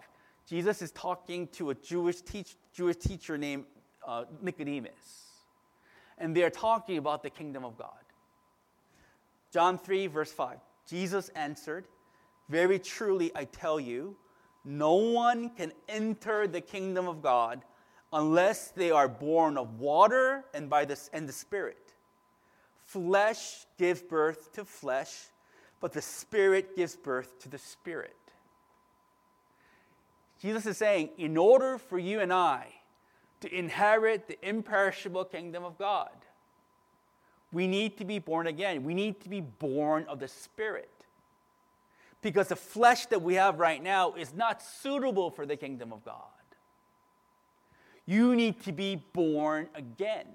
Jesus 0.48 0.82
is 0.82 0.92
talking 0.92 1.48
to 1.50 1.72
a 1.72 1.76
Jewish, 1.76 2.22
teach, 2.22 2.56
Jewish 2.74 2.96
teacher 2.96 3.38
named 3.38 3.66
uh, 4.08 4.24
Nicodemus. 4.42 5.26
And 6.18 6.36
they're 6.36 6.50
talking 6.50 6.98
about 6.98 7.22
the 7.22 7.30
kingdom 7.30 7.66
of 7.66 7.78
God. 7.78 7.90
John 9.52 9.78
3, 9.78 10.08
verse 10.08 10.32
5. 10.32 10.60
Jesus 10.90 11.28
answered, 11.30 11.86
Very 12.48 12.80
truly 12.80 13.32
I 13.36 13.44
tell 13.44 13.82
you, 13.82 14.16
no 14.64 14.94
one 14.94 15.50
can 15.50 15.74
enter 15.90 16.48
the 16.48 16.62
kingdom 16.62 17.08
of 17.08 17.22
God 17.22 17.64
unless 18.12 18.72
they 18.72 18.92
are 18.92 19.08
born 19.08 19.58
of 19.58 19.80
water 19.80 20.44
and 20.54 20.70
by 20.70 20.86
the, 20.86 21.00
and 21.14 21.28
the 21.28 21.34
Spirit. 21.34 21.94
Flesh 22.86 23.66
gives 23.78 24.02
birth 24.02 24.52
to 24.54 24.66
flesh, 24.66 25.28
but 25.80 25.94
the 25.94 26.02
Spirit 26.02 26.76
gives 26.76 26.96
birth 26.96 27.40
to 27.40 27.50
the 27.50 27.60
Spirit. 27.60 28.16
Jesus 30.42 30.66
is 30.66 30.78
saying, 30.78 31.10
in 31.18 31.38
order 31.38 31.78
for 31.78 32.00
you 32.00 32.20
and 32.20 32.34
I 32.34 32.68
to 33.42 33.54
inherit 33.54 34.28
the 34.28 34.38
imperishable 34.48 35.26
kingdom 35.26 35.64
of 35.64 35.78
God, 35.78 36.10
we 37.52 37.68
need 37.68 37.98
to 37.98 38.06
be 38.06 38.20
born 38.20 38.48
again. 38.48 38.84
We 38.84 38.94
need 38.94 39.22
to 39.22 39.30
be 39.30 39.42
born 39.42 40.06
of 40.08 40.20
the 40.20 40.28
Spirit 40.28 40.90
because 42.22 42.48
the 42.50 42.56
flesh 42.56 43.06
that 43.08 43.22
we 43.22 43.36
have 43.36 43.60
right 43.60 43.82
now 43.82 44.14
is 44.14 44.34
not 44.34 44.62
suitable 44.62 45.30
for 45.30 45.46
the 45.46 45.56
kingdom 45.56 45.92
of 45.94 46.04
God. 46.04 46.24
You 48.10 48.36
need 48.36 48.64
to 48.64 48.72
be 48.72 49.04
born 49.14 49.70
again. 49.76 50.26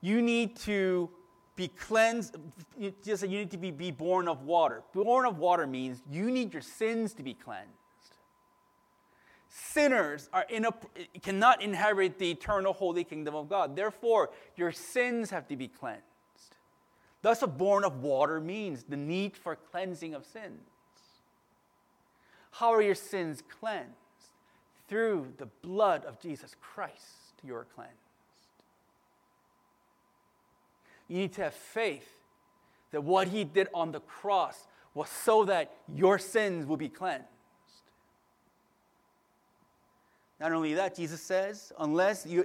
You 0.00 0.22
need 0.22 0.56
to 0.60 1.10
be 1.54 1.68
cleansed. 1.68 2.36
Just 3.04 3.24
you 3.24 3.40
need 3.40 3.50
to 3.50 3.58
be, 3.58 3.70
be 3.70 3.90
born 3.90 4.26
of 4.26 4.44
water. 4.44 4.82
Born 4.94 5.26
of 5.26 5.36
water 5.36 5.66
means 5.66 6.00
you 6.10 6.30
need 6.30 6.54
your 6.54 6.62
sins 6.62 7.12
to 7.12 7.22
be 7.22 7.34
cleansed. 7.34 7.68
Sinners 9.50 10.30
are 10.32 10.46
in 10.48 10.64
a, 10.64 10.72
cannot 11.20 11.60
inherit 11.60 12.18
the 12.18 12.30
eternal 12.30 12.72
holy 12.72 13.04
kingdom 13.04 13.34
of 13.34 13.50
God. 13.50 13.76
Therefore, 13.76 14.30
your 14.56 14.72
sins 14.72 15.28
have 15.28 15.46
to 15.48 15.56
be 15.56 15.68
cleansed. 15.68 16.04
Thus, 17.20 17.42
a 17.42 17.46
born 17.46 17.84
of 17.84 18.02
water 18.02 18.40
means 18.40 18.84
the 18.84 18.96
need 18.96 19.36
for 19.36 19.56
cleansing 19.56 20.14
of 20.14 20.24
sins. 20.24 20.70
How 22.52 22.72
are 22.72 22.80
your 22.80 22.94
sins 22.94 23.42
cleansed? 23.60 23.92
Through 24.90 25.34
the 25.38 25.46
blood 25.46 26.04
of 26.04 26.18
Jesus 26.18 26.56
Christ, 26.60 27.44
you 27.44 27.54
are 27.54 27.64
cleansed. 27.76 27.94
You 31.06 31.18
need 31.18 31.32
to 31.34 31.44
have 31.44 31.54
faith 31.54 32.08
that 32.90 33.04
what 33.04 33.28
he 33.28 33.44
did 33.44 33.68
on 33.72 33.92
the 33.92 34.00
cross 34.00 34.66
was 34.92 35.08
so 35.08 35.44
that 35.44 35.72
your 35.94 36.18
sins 36.18 36.66
will 36.66 36.76
be 36.76 36.88
cleansed. 36.88 37.28
Not 40.40 40.50
only 40.50 40.74
that, 40.74 40.96
Jesus 40.96 41.22
says, 41.22 41.72
unless 41.78 42.26
you, 42.26 42.44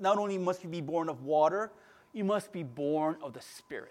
not 0.00 0.16
only 0.16 0.38
must 0.38 0.64
you 0.64 0.70
be 0.70 0.80
born 0.80 1.10
of 1.10 1.24
water, 1.24 1.70
you 2.14 2.24
must 2.24 2.52
be 2.52 2.62
born 2.62 3.16
of 3.20 3.34
the 3.34 3.42
Spirit. 3.42 3.90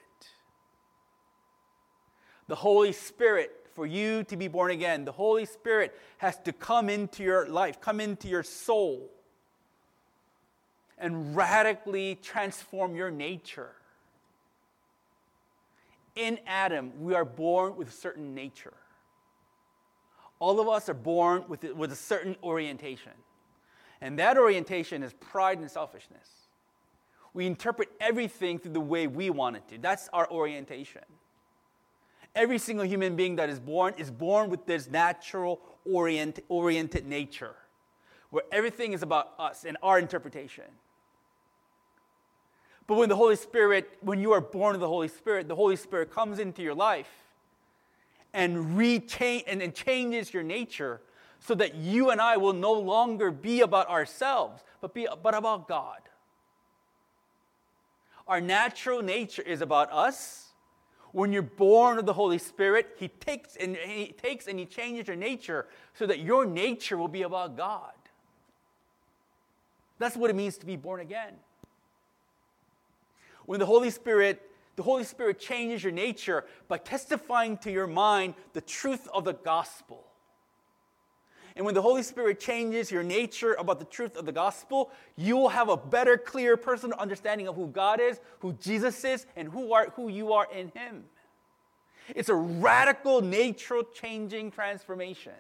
The 2.48 2.56
Holy 2.56 2.94
Spirit, 2.94 3.65
for 3.76 3.86
you 3.86 4.24
to 4.24 4.38
be 4.38 4.48
born 4.48 4.72
again, 4.72 5.04
the 5.04 5.12
Holy 5.12 5.46
Spirit 5.46 5.94
has 6.18 6.40
to 6.46 6.54
come 6.54 6.90
into 6.90 7.24
your 7.24 7.48
life, 7.48 7.82
come 7.82 8.00
into 8.00 8.30
your 8.30 8.42
soul, 8.42 9.12
and 10.98 11.36
radically 11.36 12.16
transform 12.16 12.96
your 12.96 13.12
nature. 13.12 13.74
In 16.16 16.40
Adam, 16.48 16.94
we 17.02 17.14
are 17.14 17.26
born 17.26 17.76
with 17.76 17.90
a 17.90 17.92
certain 17.92 18.34
nature. 18.34 18.74
All 20.40 20.62
of 20.62 20.70
us 20.70 20.88
are 20.88 20.94
born 20.94 21.44
with, 21.50 21.64
with 21.64 21.92
a 21.92 21.98
certain 21.98 22.38
orientation. 22.42 23.12
And 24.00 24.18
that 24.20 24.38
orientation 24.38 25.04
is 25.04 25.12
pride 25.14 25.60
and 25.60 25.70
selfishness. 25.70 26.30
We 27.34 27.46
interpret 27.46 27.90
everything 28.00 28.60
through 28.60 28.72
the 28.72 28.80
way 28.80 29.08
we 29.08 29.30
want 29.30 29.58
it 29.58 29.68
to. 29.70 29.78
That's 29.78 30.08
our 30.14 30.32
orientation. 30.32 31.02
Every 32.36 32.58
single 32.58 32.86
human 32.86 33.16
being 33.16 33.38
that 33.38 33.50
is 33.50 33.60
born 33.60 33.94
is 33.98 34.12
born 34.12 34.50
with 34.50 34.66
this 34.66 34.90
natural 34.90 35.62
orient, 35.86 36.40
oriented 36.50 37.06
nature, 37.08 37.56
where 38.30 38.44
everything 38.52 38.94
is 38.94 39.02
about 39.02 39.34
us 39.40 39.64
and 39.64 39.78
our 39.82 39.98
interpretation. 39.98 40.66
But 42.88 42.96
when 42.96 43.10
the 43.10 43.16
Holy 43.16 43.36
Spirit, 43.36 43.98
when 44.02 44.20
you 44.20 44.32
are 44.34 44.42
born 44.42 44.76
of 44.76 44.82
the 44.82 44.88
Holy 44.88 45.08
Spirit, 45.08 45.48
the 45.48 45.56
Holy 45.56 45.76
Spirit 45.76 46.12
comes 46.12 46.40
into 46.40 46.62
your 46.62 46.76
life 46.76 47.10
and, 48.34 48.78
rechange, 48.78 49.44
and, 49.48 49.62
and 49.62 49.74
changes 49.74 50.34
your 50.34 50.44
nature 50.44 51.02
so 51.40 51.56
that 51.56 51.76
you 51.76 52.10
and 52.10 52.20
I 52.20 52.38
will 52.38 52.54
no 52.54 52.74
longer 52.74 53.32
be 53.32 53.62
about 53.62 53.90
ourselves, 53.90 54.64
but, 54.82 54.94
be, 54.94 55.08
but 55.24 55.34
about 55.34 55.68
God. 55.68 56.00
Our 58.28 58.42
natural 58.42 59.02
nature 59.02 59.42
is 59.42 59.62
about 59.62 59.92
us. 59.92 60.45
When 61.16 61.32
you're 61.32 61.44
born 61.44 61.98
of 61.98 62.06
the 62.06 62.12
Holy 62.12 62.38
Spirit, 62.38 62.90
He 62.98 63.08
takes 63.08 63.56
and 63.56 63.78
He 63.78 64.08
takes 64.08 64.48
and 64.48 64.60
He 64.60 64.66
changes 64.66 65.08
your 65.08 65.16
nature 65.16 65.66
so 65.94 66.06
that 66.08 66.20
your 66.20 66.46
nature 66.46 66.98
will 66.98 67.08
be 67.08 67.22
about 67.22 67.56
God. 67.56 67.94
That's 69.98 70.18
what 70.18 70.30
it 70.30 70.36
means 70.36 70.58
to 70.58 70.66
be 70.66 70.76
born 70.76 71.00
again. 71.00 71.36
When 73.46 73.62
the 73.62 73.66
Holy 73.66 73.92
Spirit, 73.92 74.42
the 74.76 74.84
Holy 74.84 75.06
Spirit 75.06 75.40
changes 75.40 75.86
your 75.86 75.94
nature 75.94 76.44
by 76.68 76.80
testifying 76.80 77.60
to 77.60 77.72
your 77.72 77.88
mind 77.88 78.34
the 78.52 78.60
truth 78.60 79.08
of 79.14 79.24
the 79.24 79.36
gospel. 79.36 80.04
And 81.56 81.66
when 81.66 81.74
the 81.74 81.82
Holy 81.82 82.04
Spirit 82.04 82.40
changes 82.40 82.92
your 82.92 83.04
nature 83.04 83.54
about 83.54 83.80
the 83.80 83.86
truth 83.86 84.18
of 84.18 84.26
the 84.26 84.32
gospel, 84.32 84.92
you 85.16 85.38
will 85.38 85.50
have 85.50 85.70
a 85.70 85.78
better, 85.78 86.18
clear, 86.18 86.58
personal 86.58 86.98
understanding 87.00 87.48
of 87.48 87.56
who 87.56 87.68
God 87.68 88.02
is, 88.02 88.20
who 88.40 88.54
Jesus 88.54 89.04
is, 89.06 89.26
and 89.38 89.48
who, 89.48 89.72
are, 89.72 89.90
who 89.96 90.10
you 90.10 90.34
are 90.34 90.48
in 90.52 90.70
Him. 90.76 91.06
It's 92.14 92.30
a 92.30 92.36
radical, 92.36 93.22
natural 93.22 93.84
changing 93.84 94.52
transformation. 94.52 95.32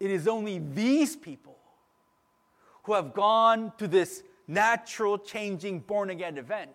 It 0.00 0.10
is 0.10 0.26
only 0.26 0.58
these 0.58 1.14
people 1.16 1.56
who 2.82 2.94
have 2.94 3.14
gone 3.14 3.72
to 3.78 3.88
this 3.88 4.22
natural, 4.48 5.16
changing, 5.16 5.80
born 5.80 6.10
again 6.10 6.38
event. 6.38 6.70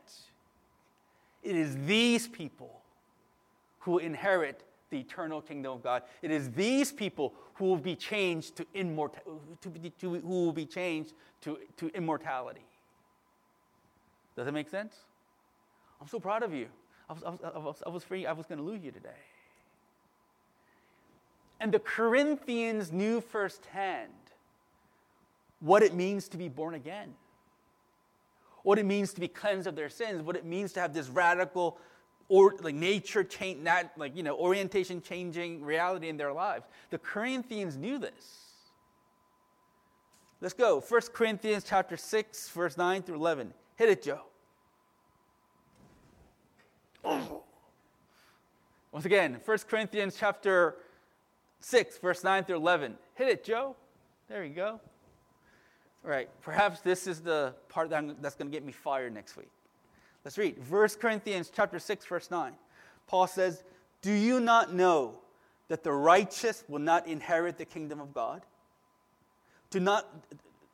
It 1.44 1.56
is 1.56 1.78
these 1.86 2.28
people 2.28 2.82
who 3.80 3.98
inherit 3.98 4.64
the 4.92 5.00
eternal 5.00 5.42
kingdom 5.42 5.74
of 5.74 5.84
God. 5.84 6.04
It 6.22 6.30
is 6.30 6.52
these 6.52 6.92
people 6.92 7.34
who 7.56 7.66
will 7.66 7.78
be 7.78 7.96
changed 7.96 8.56
to, 8.58 8.66
immorta- 8.76 9.22
to, 9.62 9.70
to, 10.00 10.14
who 10.14 10.46
will 10.46 10.54
be 10.54 10.66
changed 10.68 11.14
to, 11.42 11.58
to 11.78 11.88
immortality. 11.96 12.66
Does 14.36 14.46
that 14.46 14.52
make 14.52 14.70
sense? 14.70 14.96
I'm 16.00 16.08
so 16.08 16.20
proud 16.20 16.44
of 16.44 16.54
you. 16.54 16.68
I 17.10 17.14
was, 17.14 17.24
I 17.24 17.30
was, 17.30 17.40
I 17.44 17.58
was, 17.58 17.84
I 17.88 17.90
was 17.90 18.04
free. 18.04 18.26
I 18.26 18.34
was 18.34 18.46
going 18.46 18.60
to 18.60 18.64
lose 18.64 18.84
you 18.84 18.92
today. 18.92 19.10
And 21.60 21.72
the 21.72 21.80
Corinthians 21.80 22.92
knew 22.92 23.22
firsthand 23.22 24.12
what 25.60 25.84
it 25.84 25.94
means 25.94 26.28
to 26.30 26.38
be 26.38 26.50
born 26.50 26.74
again. 26.74 27.14
what 28.64 28.80
it 28.80 28.86
means 28.86 29.14
to 29.14 29.20
be 29.20 29.28
cleansed 29.28 29.68
of 29.68 29.76
their 29.76 29.90
sins, 29.90 30.22
what 30.22 30.36
it 30.36 30.46
means 30.46 30.74
to 30.74 30.80
have 30.80 30.94
this 30.94 31.10
radical 31.10 31.78
or 32.32 32.56
like 32.62 32.76
nature 32.76 33.26
change, 33.26 33.62
not 33.62 33.92
like 33.98 34.16
you 34.16 34.24
know 34.24 34.38
orientation 34.38 35.02
changing 35.02 35.62
reality 35.62 36.08
in 36.08 36.16
their 36.16 36.32
lives. 36.32 36.66
The 36.90 36.98
Corinthians 36.98 37.76
knew 37.76 37.98
this. 38.00 38.54
Let's 40.40 40.54
go. 40.54 40.80
1 40.80 41.02
Corinthians 41.14 41.66
chapter 41.68 41.98
6, 41.98 42.50
verse 42.50 42.78
9 42.78 43.04
through 43.04 43.18
11. 43.18 43.54
Hit 43.76 43.90
it, 43.90 44.02
Joe. 44.02 44.22
Once 48.92 49.06
again, 49.06 49.40
1 49.44 49.58
Corinthians 49.70 50.16
chapter 50.18 50.78
6, 51.60 51.98
verse 51.98 52.24
9 52.24 52.46
through 52.46 52.56
11. 52.56 52.96
Hit 53.16 53.28
it, 53.28 53.44
Joe. 53.44 53.76
There 54.30 54.46
you 54.46 54.56
go. 54.56 54.80
All 56.04 56.10
right, 56.10 56.30
perhaps 56.42 56.80
this 56.80 57.08
is 57.08 57.20
the 57.20 57.54
part 57.68 57.90
that 57.90 58.22
that's 58.22 58.36
going 58.36 58.50
to 58.50 58.56
get 58.56 58.66
me 58.66 58.72
fired 58.72 59.14
next 59.14 59.36
week. 59.36 59.52
Let's 60.24 60.38
read 60.38 60.58
1 60.70 60.90
Corinthians 61.00 61.52
chapter 61.54 61.80
6, 61.80 62.06
verse 62.06 62.30
9. 62.30 62.54
Paul 63.08 63.28
says, 63.28 63.64
Do 64.02 64.12
you 64.12 64.40
not 64.40 64.74
know 64.74 65.16
that 65.68 65.84
the 65.84 65.92
righteous 65.92 66.64
will 66.68 66.80
not 66.80 67.08
inherit 67.08 67.58
the 67.58 67.66
kingdom 67.66 68.00
of 68.00 68.14
God? 68.14 68.44
Do 69.72 69.80
not, 69.80 70.08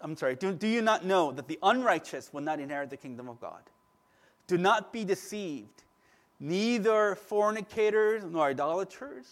I'm 0.02 0.18
sorry, 0.18 0.36
do, 0.36 0.52
do 0.52 0.68
you 0.68 0.82
not 0.82 1.06
know 1.06 1.32
that 1.32 1.48
the 1.48 1.60
unrighteous 1.64 2.34
will 2.34 2.42
not 2.42 2.60
inherit 2.60 2.90
the 2.90 2.98
kingdom 2.98 3.30
of 3.30 3.40
God? 3.40 3.62
Do 4.48 4.58
not 4.58 4.92
be 4.92 5.06
deceived. 5.06 5.84
Neither 6.40 7.16
fornicators, 7.16 8.24
nor 8.24 8.48
idolaters, 8.48 9.28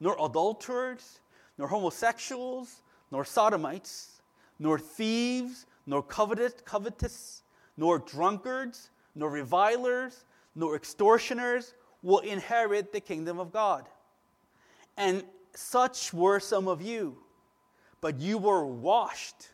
nor 0.00 0.16
adulterers, 0.22 1.20
nor 1.56 1.68
homosexuals, 1.68 2.82
nor 3.10 3.24
sodomites, 3.24 4.20
nor 4.58 4.78
thieves, 4.78 5.66
nor 5.86 6.02
covetous, 6.02 6.54
covetous, 6.64 7.42
nor 7.76 7.98
drunkards, 7.98 8.90
nor 9.16 9.30
revilers, 9.30 10.24
nor 10.54 10.76
extortioners 10.76 11.74
will 12.02 12.18
inherit 12.20 12.92
the 12.92 13.00
kingdom 13.00 13.40
of 13.40 13.52
God. 13.52 13.88
And 14.96 15.24
such 15.54 16.12
were 16.12 16.38
some 16.38 16.68
of 16.68 16.82
you, 16.82 17.16
but 18.00 18.20
you 18.20 18.38
were 18.38 18.64
washed, 18.64 19.48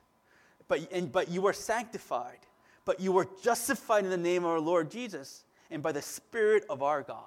but, 0.68 0.86
and, 0.92 1.10
but 1.10 1.30
you 1.30 1.40
were 1.40 1.52
sanctified, 1.52 2.40
but 2.84 3.00
you 3.00 3.12
were 3.12 3.28
justified 3.42 4.04
in 4.04 4.10
the 4.10 4.16
name 4.16 4.44
of 4.44 4.50
our 4.50 4.60
Lord 4.60 4.90
Jesus 4.90 5.44
and 5.70 5.82
by 5.82 5.92
the 5.92 6.02
Spirit 6.02 6.64
of 6.68 6.82
our 6.82 7.02
God. 7.02 7.26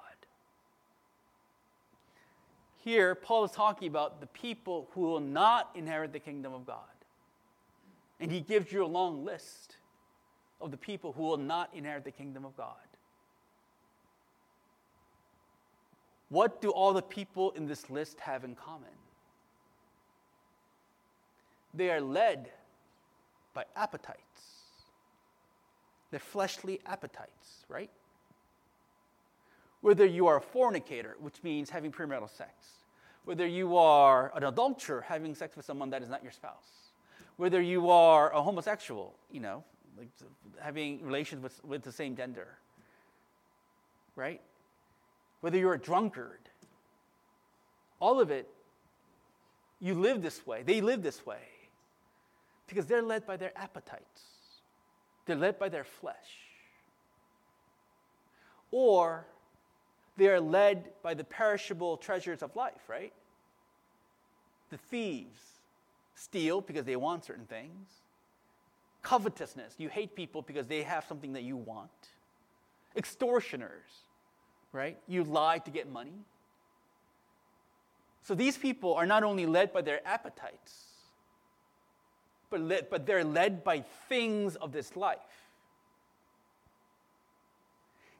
Here, 2.84 3.16
Paul 3.16 3.44
is 3.44 3.50
talking 3.50 3.88
about 3.88 4.20
the 4.20 4.28
people 4.28 4.88
who 4.92 5.00
will 5.00 5.20
not 5.20 5.70
inherit 5.74 6.12
the 6.12 6.20
kingdom 6.20 6.54
of 6.54 6.64
God. 6.64 6.78
And 8.20 8.30
he 8.30 8.40
gives 8.40 8.70
you 8.70 8.84
a 8.84 8.86
long 8.86 9.24
list 9.24 9.76
of 10.60 10.70
the 10.70 10.76
people 10.76 11.12
who 11.12 11.22
will 11.22 11.36
not 11.36 11.70
inherit 11.74 12.04
the 12.04 12.10
kingdom 12.10 12.44
of 12.44 12.56
God. 12.56 12.74
What 16.28 16.60
do 16.60 16.70
all 16.70 16.92
the 16.92 17.02
people 17.02 17.52
in 17.52 17.66
this 17.66 17.88
list 17.88 18.20
have 18.20 18.42
in 18.44 18.54
common? 18.54 18.90
They 21.72 21.90
are 21.90 22.00
led 22.00 22.50
by 23.54 23.64
appetites. 23.76 24.20
They're 26.10 26.20
fleshly 26.20 26.80
appetites, 26.86 27.64
right? 27.68 27.90
Whether 29.82 30.06
you 30.06 30.26
are 30.26 30.38
a 30.38 30.40
fornicator, 30.40 31.16
which 31.20 31.42
means 31.42 31.70
having 31.70 31.92
premarital 31.92 32.34
sex, 32.34 32.52
whether 33.24 33.46
you 33.46 33.76
are 33.76 34.32
an 34.34 34.44
adulterer, 34.44 35.02
having 35.02 35.34
sex 35.34 35.56
with 35.56 35.66
someone 35.66 35.90
that 35.90 36.02
is 36.02 36.08
not 36.08 36.22
your 36.22 36.32
spouse, 36.32 36.92
whether 37.36 37.60
you 37.60 37.90
are 37.90 38.32
a 38.32 38.42
homosexual, 38.42 39.14
you 39.30 39.40
know, 39.40 39.62
like 39.96 40.08
having 40.60 41.02
relations 41.02 41.42
with, 41.42 41.64
with 41.64 41.82
the 41.82 41.92
same 41.92 42.16
gender, 42.16 42.58
right? 44.14 44.40
Whether 45.40 45.58
you're 45.58 45.74
a 45.74 45.78
drunkard, 45.78 46.40
all 48.00 48.20
of 48.20 48.30
it, 48.30 48.48
you 49.80 49.94
live 49.94 50.22
this 50.22 50.46
way. 50.46 50.62
They 50.62 50.80
live 50.80 51.02
this 51.02 51.24
way 51.24 51.42
because 52.66 52.86
they're 52.86 53.02
led 53.02 53.26
by 53.26 53.36
their 53.36 53.56
appetites, 53.56 54.22
they're 55.26 55.36
led 55.36 55.58
by 55.58 55.68
their 55.68 55.84
flesh. 55.84 56.16
Or 58.72 59.26
they 60.16 60.28
are 60.28 60.40
led 60.40 60.90
by 61.02 61.14
the 61.14 61.24
perishable 61.24 61.96
treasures 61.96 62.42
of 62.42 62.56
life, 62.56 62.88
right? 62.88 63.12
The 64.70 64.78
thieves 64.78 65.40
steal 66.14 66.60
because 66.60 66.84
they 66.84 66.96
want 66.96 67.24
certain 67.24 67.46
things. 67.46 67.88
Covetousness, 69.06 69.76
you 69.78 69.88
hate 69.88 70.16
people 70.16 70.42
because 70.42 70.66
they 70.66 70.82
have 70.82 71.04
something 71.04 71.34
that 71.34 71.44
you 71.44 71.56
want. 71.56 71.90
Extortioners, 72.96 73.92
right? 74.72 74.98
You 75.06 75.22
lie 75.22 75.58
to 75.58 75.70
get 75.70 75.88
money. 75.88 76.24
So 78.24 78.34
these 78.34 78.56
people 78.56 78.94
are 78.94 79.06
not 79.06 79.22
only 79.22 79.46
led 79.46 79.72
by 79.72 79.82
their 79.82 80.04
appetites, 80.04 80.86
but, 82.50 82.60
led, 82.60 82.90
but 82.90 83.06
they're 83.06 83.22
led 83.22 83.62
by 83.62 83.84
things 84.08 84.56
of 84.56 84.72
this 84.72 84.96
life. 84.96 85.18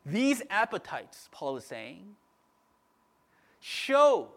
These 0.05 0.41
appetites, 0.51 1.29
Paul 1.33 1.57
is 1.57 1.65
saying, 1.65 2.15
shows 3.59 4.29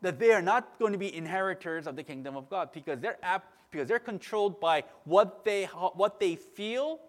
that 0.00 0.18
they 0.18 0.32
are 0.32 0.40
not 0.40 0.78
going 0.78 0.92
to 0.92 0.98
be 0.98 1.14
inheritors 1.14 1.86
of 1.86 1.94
the 1.94 2.02
kingdom 2.02 2.36
of 2.36 2.48
God 2.48 2.70
because 2.72 3.00
they're, 3.00 3.18
ap- 3.22 3.52
because 3.70 3.88
they're 3.88 3.98
controlled 3.98 4.60
by 4.60 4.84
what 5.04 5.44
they, 5.44 5.64
what 5.64 6.20
they 6.20 6.36
feel 6.36 7.00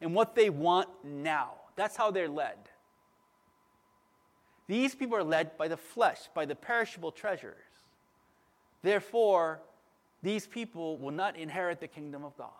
and 0.00 0.14
what 0.14 0.34
they 0.34 0.50
want 0.50 0.88
now. 1.02 1.52
That's 1.76 1.96
how 1.96 2.10
they're 2.10 2.28
led. 2.28 2.58
These 4.66 4.94
people 4.94 5.16
are 5.16 5.24
led 5.24 5.58
by 5.58 5.68
the 5.68 5.76
flesh, 5.76 6.20
by 6.34 6.46
the 6.46 6.54
perishable 6.54 7.12
treasures. 7.12 7.54
Therefore, 8.82 9.60
these 10.22 10.46
people 10.46 10.96
will 10.98 11.10
not 11.10 11.36
inherit 11.36 11.80
the 11.80 11.88
kingdom 11.88 12.24
of 12.24 12.36
God. 12.36 12.50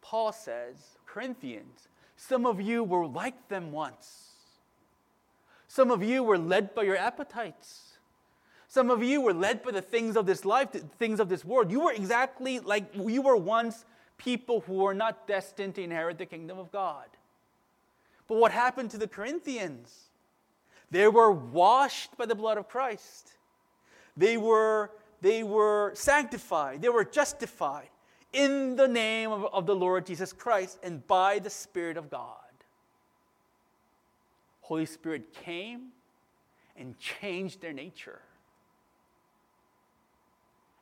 Paul 0.00 0.32
says, 0.32 0.76
Corinthians, 1.04 1.88
some 2.16 2.46
of 2.46 2.60
you 2.60 2.84
were 2.84 3.06
like 3.06 3.48
them 3.48 3.72
once. 3.72 4.30
Some 5.68 5.90
of 5.90 6.02
you 6.02 6.22
were 6.22 6.38
led 6.38 6.74
by 6.74 6.84
your 6.84 6.96
appetites. 6.96 7.85
Some 8.68 8.90
of 8.90 9.02
you 9.02 9.20
were 9.20 9.32
led 9.32 9.62
by 9.62 9.70
the 9.70 9.82
things 9.82 10.16
of 10.16 10.26
this 10.26 10.44
life, 10.44 10.72
the 10.72 10.80
things 10.80 11.20
of 11.20 11.28
this 11.28 11.44
world. 11.44 11.70
You 11.70 11.80
were 11.80 11.92
exactly 11.92 12.58
like 12.58 12.84
you 12.94 13.22
were 13.22 13.36
once 13.36 13.84
people 14.18 14.60
who 14.60 14.74
were 14.74 14.94
not 14.94 15.26
destined 15.28 15.74
to 15.76 15.82
inherit 15.82 16.18
the 16.18 16.26
kingdom 16.26 16.58
of 16.58 16.72
God. 16.72 17.06
But 18.26 18.38
what 18.38 18.52
happened 18.52 18.90
to 18.90 18.98
the 18.98 19.06
Corinthians? 19.06 19.94
They 20.90 21.06
were 21.08 21.30
washed 21.30 22.16
by 22.16 22.26
the 22.26 22.34
blood 22.34 22.58
of 22.58 22.68
Christ. 22.68 23.32
They 24.16 24.36
were, 24.36 24.90
they 25.20 25.42
were 25.42 25.92
sanctified. 25.94 26.82
They 26.82 26.88
were 26.88 27.04
justified 27.04 27.88
in 28.32 28.76
the 28.76 28.88
name 28.88 29.30
of, 29.30 29.46
of 29.52 29.66
the 29.66 29.74
Lord 29.74 30.06
Jesus 30.06 30.32
Christ 30.32 30.78
and 30.82 31.06
by 31.06 31.38
the 31.38 31.50
Spirit 31.50 31.96
of 31.96 32.10
God. 32.10 32.36
Holy 34.60 34.86
Spirit 34.86 35.32
came 35.32 35.88
and 36.76 36.98
changed 36.98 37.60
their 37.60 37.72
nature. 37.72 38.20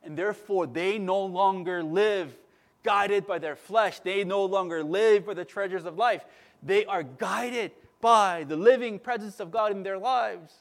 And 0.05 0.17
therefore, 0.17 0.67
they 0.67 0.97
no 0.99 1.25
longer 1.25 1.83
live 1.83 2.35
guided 2.83 3.25
by 3.25 3.39
their 3.39 3.55
flesh. 3.55 3.99
They 3.99 4.23
no 4.23 4.45
longer 4.45 4.83
live 4.83 5.25
by 5.25 5.33
the 5.33 5.45
treasures 5.45 5.85
of 5.85 5.97
life. 5.97 6.23
They 6.61 6.85
are 6.85 7.03
guided 7.03 7.71
by 7.99 8.43
the 8.43 8.55
living 8.55 8.99
presence 8.99 9.39
of 9.39 9.51
God 9.51 9.71
in 9.71 9.83
their 9.83 9.97
lives. 9.97 10.53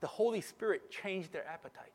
The 0.00 0.08
Holy 0.08 0.40
Spirit 0.40 0.90
changed 0.90 1.32
their 1.32 1.46
appetites. 1.46 1.86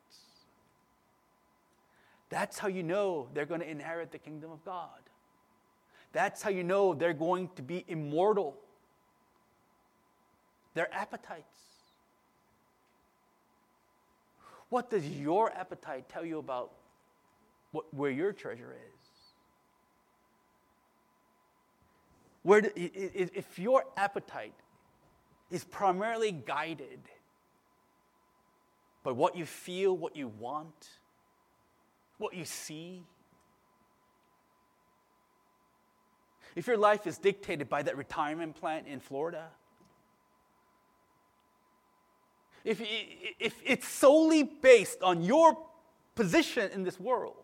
That's 2.28 2.58
how 2.58 2.68
you 2.68 2.82
know 2.82 3.28
they're 3.34 3.46
going 3.46 3.60
to 3.60 3.70
inherit 3.70 4.10
the 4.10 4.18
kingdom 4.18 4.50
of 4.50 4.64
God. 4.64 4.88
That's 6.12 6.42
how 6.42 6.50
you 6.50 6.64
know 6.64 6.94
they're 6.94 7.12
going 7.12 7.50
to 7.56 7.62
be 7.62 7.84
immortal. 7.88 8.56
Their 10.74 10.92
appetites. 10.94 11.65
What 14.76 14.90
does 14.90 15.08
your 15.08 15.50
appetite 15.54 16.06
tell 16.10 16.22
you 16.22 16.38
about 16.38 16.70
what, 17.72 17.86
where 17.94 18.10
your 18.10 18.34
treasure 18.34 18.74
is? 18.74 19.08
Where, 22.42 22.60
do, 22.60 22.68
if 22.74 23.58
your 23.58 23.84
appetite 23.96 24.52
is 25.50 25.64
primarily 25.64 26.30
guided 26.30 26.98
by 29.02 29.12
what 29.12 29.34
you 29.34 29.46
feel, 29.46 29.96
what 29.96 30.14
you 30.14 30.28
want, 30.28 30.90
what 32.18 32.34
you 32.34 32.44
see. 32.44 33.02
If 36.54 36.66
your 36.66 36.76
life 36.76 37.06
is 37.06 37.16
dictated 37.16 37.70
by 37.70 37.82
that 37.84 37.96
retirement 37.96 38.56
plan 38.56 38.86
in 38.86 39.00
Florida, 39.00 39.46
if, 42.66 42.82
if 43.38 43.54
it's 43.64 43.86
solely 43.86 44.42
based 44.42 45.00
on 45.00 45.22
your 45.22 45.56
position 46.16 46.70
in 46.72 46.82
this 46.82 46.98
world. 46.98 47.34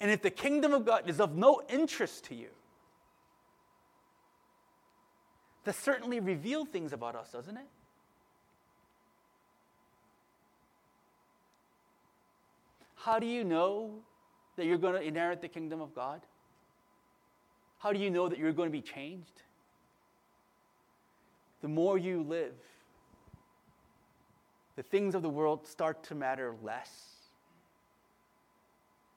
And 0.00 0.10
if 0.10 0.20
the 0.20 0.30
kingdom 0.30 0.74
of 0.74 0.84
God 0.84 1.08
is 1.08 1.20
of 1.20 1.36
no 1.36 1.62
interest 1.68 2.24
to 2.24 2.34
you, 2.34 2.48
that 5.64 5.76
certainly 5.76 6.18
reveals 6.18 6.68
things 6.68 6.92
about 6.92 7.14
us, 7.14 7.30
doesn't 7.30 7.56
it? 7.56 7.66
How 12.96 13.20
do 13.20 13.26
you 13.26 13.44
know 13.44 13.92
that 14.56 14.66
you're 14.66 14.76
going 14.76 14.94
to 14.94 15.02
inherit 15.02 15.40
the 15.40 15.48
kingdom 15.48 15.80
of 15.80 15.94
God? 15.94 16.20
How 17.78 17.92
do 17.92 17.98
you 18.00 18.10
know 18.10 18.28
that 18.28 18.38
you're 18.38 18.52
going 18.52 18.68
to 18.68 18.76
be 18.76 18.82
changed? 18.82 19.42
The 21.62 21.68
more 21.68 21.96
you 21.96 22.22
live, 22.22 22.54
the 24.78 24.84
things 24.84 25.16
of 25.16 25.22
the 25.22 25.28
world 25.28 25.66
start 25.66 26.04
to 26.04 26.14
matter 26.14 26.54
less, 26.62 26.92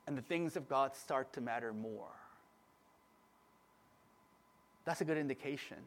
and 0.08 0.18
the 0.18 0.22
things 0.24 0.56
of 0.56 0.68
God 0.68 0.96
start 0.96 1.32
to 1.34 1.40
matter 1.40 1.72
more. 1.72 2.16
That's 4.86 5.02
a 5.02 5.06
good 5.06 5.20
indication 5.20 5.78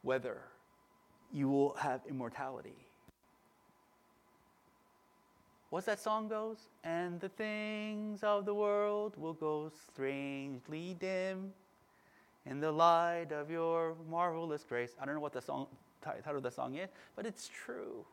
whether 0.00 0.40
you 1.34 1.50
will 1.50 1.74
have 1.74 2.00
immortality. 2.08 2.78
What's 5.68 5.84
that 5.84 6.00
song 6.00 6.28
goes? 6.28 6.68
And 6.84 7.20
the 7.20 7.28
things 7.28 8.22
of 8.22 8.46
the 8.46 8.54
world 8.54 9.18
will 9.18 9.34
go 9.34 9.70
strangely 9.92 10.96
dim 10.98 11.52
in 12.46 12.58
the 12.58 12.72
light 12.72 13.32
of 13.32 13.50
your 13.50 13.96
marvelous 14.08 14.64
grace. 14.64 14.94
I 14.98 15.04
don't 15.04 15.14
know 15.14 15.20
what 15.20 15.34
the 15.34 15.42
song 15.42 15.66
title 16.02 16.36
of 16.36 16.42
the 16.42 16.50
song 16.50 16.74
is, 16.74 16.88
but 17.16 17.26
it's 17.26 17.48
true. 17.48 18.04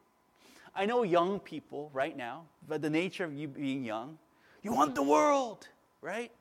I 0.75 0.85
know 0.85 1.03
young 1.03 1.39
people 1.39 1.89
right 1.93 2.15
now, 2.15 2.43
but 2.67 2.81
the 2.81 2.89
nature 2.89 3.23
of 3.23 3.33
you 3.33 3.47
being 3.47 3.83
young, 3.83 4.17
you 4.61 4.73
want 4.73 4.95
the 4.95 5.03
world, 5.03 5.67
right? 6.01 6.31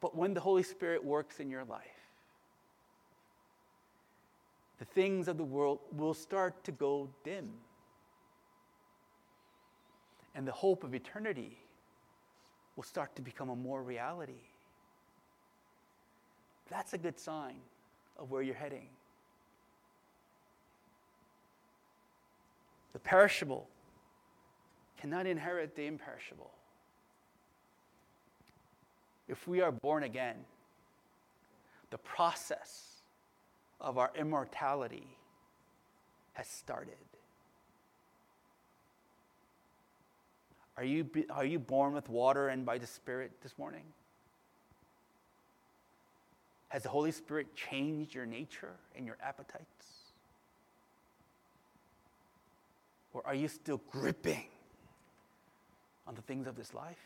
But 0.00 0.16
when 0.16 0.34
the 0.34 0.40
Holy 0.40 0.64
Spirit 0.64 1.04
works 1.04 1.38
in 1.38 1.48
your 1.48 1.64
life, 1.64 1.80
the 4.80 4.84
things 4.84 5.28
of 5.28 5.36
the 5.36 5.44
world 5.44 5.78
will 5.96 6.12
start 6.12 6.64
to 6.64 6.72
go 6.72 7.08
dim. 7.22 7.48
And 10.34 10.46
the 10.48 10.52
hope 10.52 10.82
of 10.82 10.92
eternity 10.92 11.56
will 12.74 12.82
start 12.82 13.14
to 13.14 13.22
become 13.22 13.48
a 13.48 13.54
more 13.54 13.80
reality. 13.80 14.40
That's 16.70 16.92
a 16.92 16.98
good 16.98 17.18
sign 17.18 17.56
of 18.18 18.30
where 18.30 18.42
you're 18.42 18.54
heading. 18.54 18.88
The 22.92 22.98
perishable 22.98 23.68
cannot 25.00 25.26
inherit 25.26 25.74
the 25.74 25.86
imperishable. 25.86 26.50
If 29.28 29.48
we 29.48 29.60
are 29.60 29.72
born 29.72 30.02
again, 30.02 30.36
the 31.90 31.98
process 31.98 33.02
of 33.80 33.98
our 33.98 34.10
immortality 34.14 35.16
has 36.34 36.46
started. 36.46 36.94
Are 40.76 40.84
you, 40.84 41.06
are 41.30 41.44
you 41.44 41.58
born 41.58 41.92
with 41.92 42.08
water 42.08 42.48
and 42.48 42.64
by 42.64 42.78
the 42.78 42.86
Spirit 42.86 43.32
this 43.42 43.58
morning? 43.58 43.84
Has 46.72 46.84
the 46.84 46.88
Holy 46.88 47.12
Spirit 47.12 47.54
changed 47.54 48.14
your 48.14 48.24
nature 48.24 48.72
and 48.96 49.04
your 49.04 49.18
appetites? 49.22 49.66
Or 53.12 53.20
are 53.26 53.34
you 53.34 53.46
still 53.46 53.82
gripping 53.90 54.46
on 56.06 56.14
the 56.14 56.22
things 56.22 56.46
of 56.46 56.56
this 56.56 56.72
life? 56.72 56.96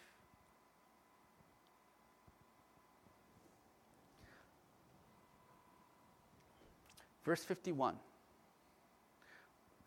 Verse 7.24 7.42
51 7.42 7.96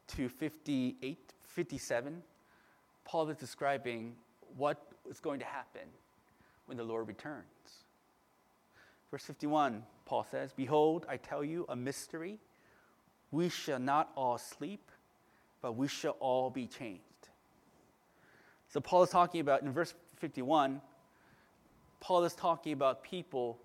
to 0.07 0.27
58, 0.27 1.33
57 1.41 2.21
Paul 3.05 3.29
is 3.29 3.37
describing 3.37 4.17
what 4.57 4.91
is 5.09 5.21
going 5.21 5.39
to 5.39 5.45
happen 5.45 5.87
when 6.65 6.75
the 6.75 6.83
Lord 6.83 7.07
returns. 7.07 7.45
Verse 9.11 9.23
51, 9.23 9.83
Paul 10.05 10.25
says, 10.29 10.51
Behold, 10.55 11.05
I 11.09 11.17
tell 11.17 11.43
you 11.43 11.65
a 11.69 11.75
mystery. 11.75 12.37
We 13.31 13.49
shall 13.49 13.79
not 13.79 14.11
all 14.15 14.37
sleep, 14.37 14.91
but 15.61 15.73
we 15.73 15.87
shall 15.87 16.15
all 16.19 16.49
be 16.49 16.67
changed. 16.67 17.03
So, 18.69 18.79
Paul 18.79 19.03
is 19.03 19.09
talking 19.09 19.41
about, 19.41 19.63
in 19.63 19.71
verse 19.71 19.93
51, 20.17 20.81
Paul 21.99 22.23
is 22.23 22.33
talking 22.33 22.73
about 22.73 23.03
people 23.03 23.57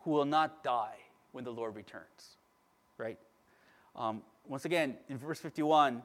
who 0.00 0.10
will 0.10 0.24
not 0.24 0.64
die 0.64 0.96
when 1.32 1.44
the 1.44 1.52
Lord 1.52 1.76
returns, 1.76 2.36
right? 2.96 3.18
Um, 3.94 4.22
once 4.46 4.64
again, 4.64 4.96
in 5.08 5.18
verse 5.18 5.38
51, 5.38 6.02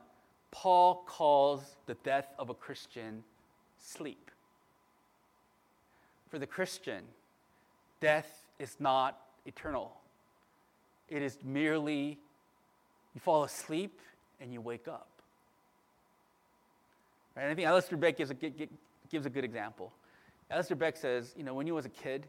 Paul 0.51 1.03
calls 1.07 1.77
the 1.85 1.95
death 2.03 2.27
of 2.37 2.49
a 2.49 2.53
Christian 2.53 3.23
sleep. 3.79 4.29
For 6.29 6.37
the 6.37 6.47
Christian, 6.47 7.03
death 8.01 8.42
is 8.59 8.75
not 8.79 9.19
eternal. 9.45 9.93
It 11.09 11.21
is 11.21 11.37
merely 11.43 12.19
you 13.13 13.21
fall 13.21 13.43
asleep 13.43 13.99
and 14.39 14.51
you 14.51 14.61
wake 14.61 14.87
up. 14.87 15.07
Right? 17.35 17.49
I 17.49 17.55
think 17.55 17.67
Alistair 17.67 17.97
Begg 17.97 18.17
gives 18.17 18.31
a, 18.31 18.35
gives 19.09 19.25
a 19.25 19.29
good 19.29 19.43
example. 19.43 19.91
Alistair 20.49 20.77
Begg 20.77 20.97
says, 20.97 21.33
you 21.37 21.43
know, 21.43 21.53
when 21.53 21.65
he 21.65 21.71
was 21.71 21.85
a 21.85 21.89
kid, 21.89 22.27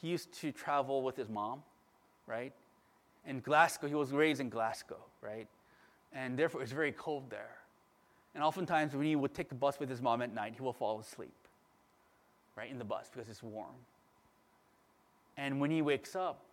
he 0.00 0.08
used 0.08 0.32
to 0.40 0.52
travel 0.52 1.02
with 1.02 1.16
his 1.16 1.28
mom, 1.28 1.62
right? 2.26 2.52
In 3.26 3.40
Glasgow, 3.40 3.88
he 3.88 3.94
was 3.94 4.12
raised 4.12 4.40
in 4.40 4.50
Glasgow, 4.50 4.98
right? 5.22 5.48
and 6.14 6.38
therefore 6.38 6.62
it's 6.62 6.72
very 6.72 6.92
cold 6.92 7.28
there. 7.28 7.56
And 8.34 8.42
oftentimes, 8.42 8.94
when 8.94 9.06
he 9.06 9.16
would 9.16 9.34
take 9.34 9.48
the 9.48 9.54
bus 9.54 9.78
with 9.78 9.88
his 9.88 10.00
mom 10.00 10.22
at 10.22 10.32
night, 10.32 10.54
he 10.56 10.62
will 10.62 10.72
fall 10.72 10.98
asleep, 10.98 11.34
right, 12.56 12.70
in 12.70 12.78
the 12.78 12.84
bus 12.84 13.08
because 13.12 13.28
it's 13.28 13.42
warm. 13.42 13.74
And 15.36 15.60
when 15.60 15.70
he 15.70 15.82
wakes 15.82 16.14
up, 16.14 16.44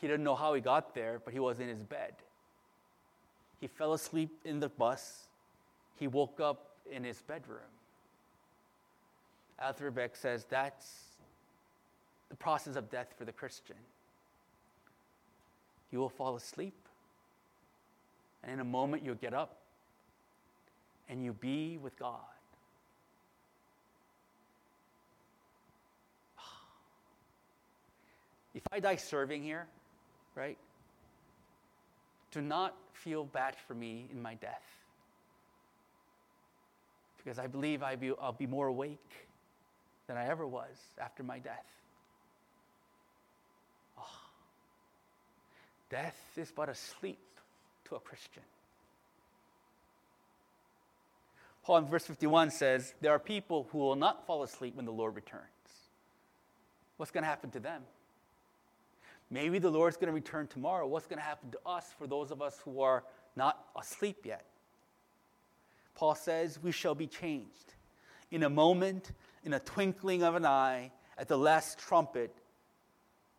he 0.00 0.06
doesn't 0.06 0.24
know 0.24 0.34
how 0.34 0.54
he 0.54 0.60
got 0.60 0.94
there, 0.94 1.20
but 1.24 1.32
he 1.32 1.40
was 1.40 1.60
in 1.60 1.68
his 1.68 1.82
bed. 1.82 2.14
He 3.60 3.66
fell 3.66 3.94
asleep 3.94 4.30
in 4.44 4.60
the 4.60 4.68
bus. 4.68 5.28
He 5.96 6.06
woke 6.06 6.40
up 6.40 6.76
in 6.90 7.04
his 7.04 7.22
bedroom. 7.22 7.60
Begg 9.94 10.16
says 10.16 10.44
that's 10.48 11.04
the 12.28 12.36
process 12.36 12.76
of 12.76 12.90
death 12.90 13.14
for 13.16 13.24
the 13.24 13.32
Christian. 13.32 13.76
You 15.90 16.00
will 16.00 16.08
fall 16.10 16.36
asleep 16.36 16.74
and 18.44 18.52
in 18.52 18.60
a 18.60 18.64
moment, 18.64 19.02
you'll 19.04 19.14
get 19.14 19.32
up 19.32 19.56
and 21.08 21.24
you 21.24 21.32
be 21.32 21.78
with 21.78 21.98
God. 21.98 22.20
If 28.54 28.62
I 28.70 28.80
die 28.80 28.96
serving 28.96 29.42
here, 29.42 29.66
right, 30.34 30.56
do 32.30 32.40
not 32.40 32.74
feel 32.92 33.24
bad 33.24 33.56
for 33.66 33.74
me 33.74 34.08
in 34.10 34.22
my 34.22 34.34
death. 34.34 34.62
Because 37.16 37.38
I 37.38 37.46
believe 37.46 37.82
I 37.82 37.96
be, 37.96 38.12
I'll 38.20 38.32
be 38.32 38.46
more 38.46 38.66
awake 38.66 39.10
than 40.06 40.16
I 40.16 40.26
ever 40.26 40.46
was 40.46 40.76
after 41.00 41.22
my 41.22 41.38
death. 41.38 41.66
Oh. 43.98 44.20
Death 45.90 46.18
is 46.36 46.52
but 46.54 46.68
a 46.68 46.74
sleep 46.74 47.18
to 47.86 47.96
a 47.96 48.00
Christian. 48.00 48.42
Paul 51.64 51.78
in 51.78 51.86
verse 51.86 52.04
51 52.04 52.50
says, 52.50 52.94
There 53.00 53.12
are 53.12 53.18
people 53.18 53.68
who 53.72 53.78
will 53.78 53.96
not 53.96 54.26
fall 54.26 54.42
asleep 54.42 54.76
when 54.76 54.84
the 54.84 54.92
Lord 54.92 55.16
returns. 55.16 55.44
What's 56.98 57.10
going 57.10 57.22
to 57.22 57.28
happen 57.28 57.50
to 57.52 57.60
them? 57.60 57.82
Maybe 59.30 59.58
the 59.58 59.70
Lord's 59.70 59.96
going 59.96 60.08
to 60.08 60.12
return 60.12 60.46
tomorrow. 60.46 60.86
What's 60.86 61.06
going 61.06 61.18
to 61.18 61.24
happen 61.24 61.50
to 61.52 61.58
us 61.66 61.86
for 61.98 62.06
those 62.06 62.30
of 62.30 62.42
us 62.42 62.58
who 62.64 62.80
are 62.82 63.04
not 63.36 63.58
asleep 63.78 64.24
yet? 64.24 64.44
Paul 65.94 66.14
says, 66.14 66.58
We 66.62 66.72
shall 66.72 66.94
be 66.94 67.06
changed. 67.06 67.74
In 68.30 68.42
a 68.42 68.50
moment, 68.50 69.12
in 69.44 69.52
a 69.52 69.60
twinkling 69.60 70.22
of 70.22 70.34
an 70.34 70.44
eye, 70.44 70.90
at 71.16 71.28
the 71.28 71.38
last 71.38 71.78
trumpet, 71.78 72.34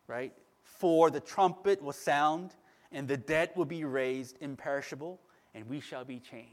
right? 0.07 0.33
For 0.63 1.09
the 1.09 1.19
trumpet 1.19 1.81
will 1.81 1.91
sound, 1.91 2.51
and 2.91 3.07
the 3.07 3.17
dead 3.17 3.51
will 3.55 3.65
be 3.65 3.83
raised 3.83 4.37
imperishable, 4.39 5.19
and 5.53 5.67
we 5.69 5.79
shall 5.79 6.05
be 6.05 6.19
changed. 6.19 6.49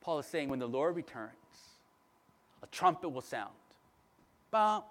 Paul 0.00 0.20
is 0.20 0.26
saying 0.26 0.48
when 0.48 0.58
the 0.58 0.68
Lord 0.68 0.96
returns, 0.96 1.32
a 2.62 2.66
trumpet 2.68 3.10
will 3.10 3.20
sound. 3.20 3.52
Bah, 4.50 4.82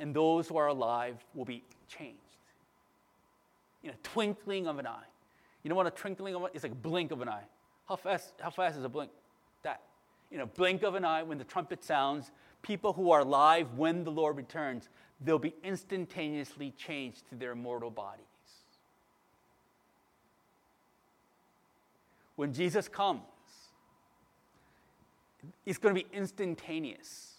and 0.00 0.14
those 0.14 0.48
who 0.48 0.56
are 0.56 0.68
alive 0.68 1.16
will 1.34 1.44
be 1.44 1.62
changed. 1.86 2.16
In 3.84 3.90
a 3.90 3.96
twinkling 4.02 4.66
of 4.66 4.78
an 4.78 4.86
eye. 4.86 5.04
You 5.62 5.68
know 5.68 5.76
what 5.76 5.86
a 5.86 5.90
twinkling 5.90 6.34
of 6.34 6.42
an 6.42 6.48
eye 6.48 6.50
It's 6.54 6.64
like 6.64 6.72
a 6.72 6.74
blink 6.74 7.12
of 7.12 7.20
an 7.20 7.28
eye. 7.28 7.44
How 7.86 7.96
fast, 7.96 8.32
how 8.40 8.50
fast 8.50 8.78
is 8.78 8.84
a 8.84 8.88
blink? 8.88 9.10
That. 9.62 9.82
In 10.32 10.40
a 10.40 10.46
blink 10.46 10.82
of 10.82 10.94
an 10.94 11.04
eye, 11.04 11.22
when 11.22 11.38
the 11.38 11.44
trumpet 11.44 11.84
sounds, 11.84 12.32
people 12.62 12.94
who 12.94 13.10
are 13.10 13.20
alive 13.20 13.68
when 13.76 14.02
the 14.02 14.10
Lord 14.10 14.36
returns, 14.36 14.88
they'll 15.20 15.38
be 15.38 15.54
instantaneously 15.62 16.72
changed 16.78 17.28
to 17.28 17.34
their 17.34 17.54
mortal 17.54 17.90
bodies. 17.90 18.24
When 22.36 22.54
Jesus 22.54 22.88
comes, 22.88 23.20
it's 25.66 25.78
going 25.78 25.94
to 25.94 26.00
be 26.02 26.06
instantaneous. 26.16 27.29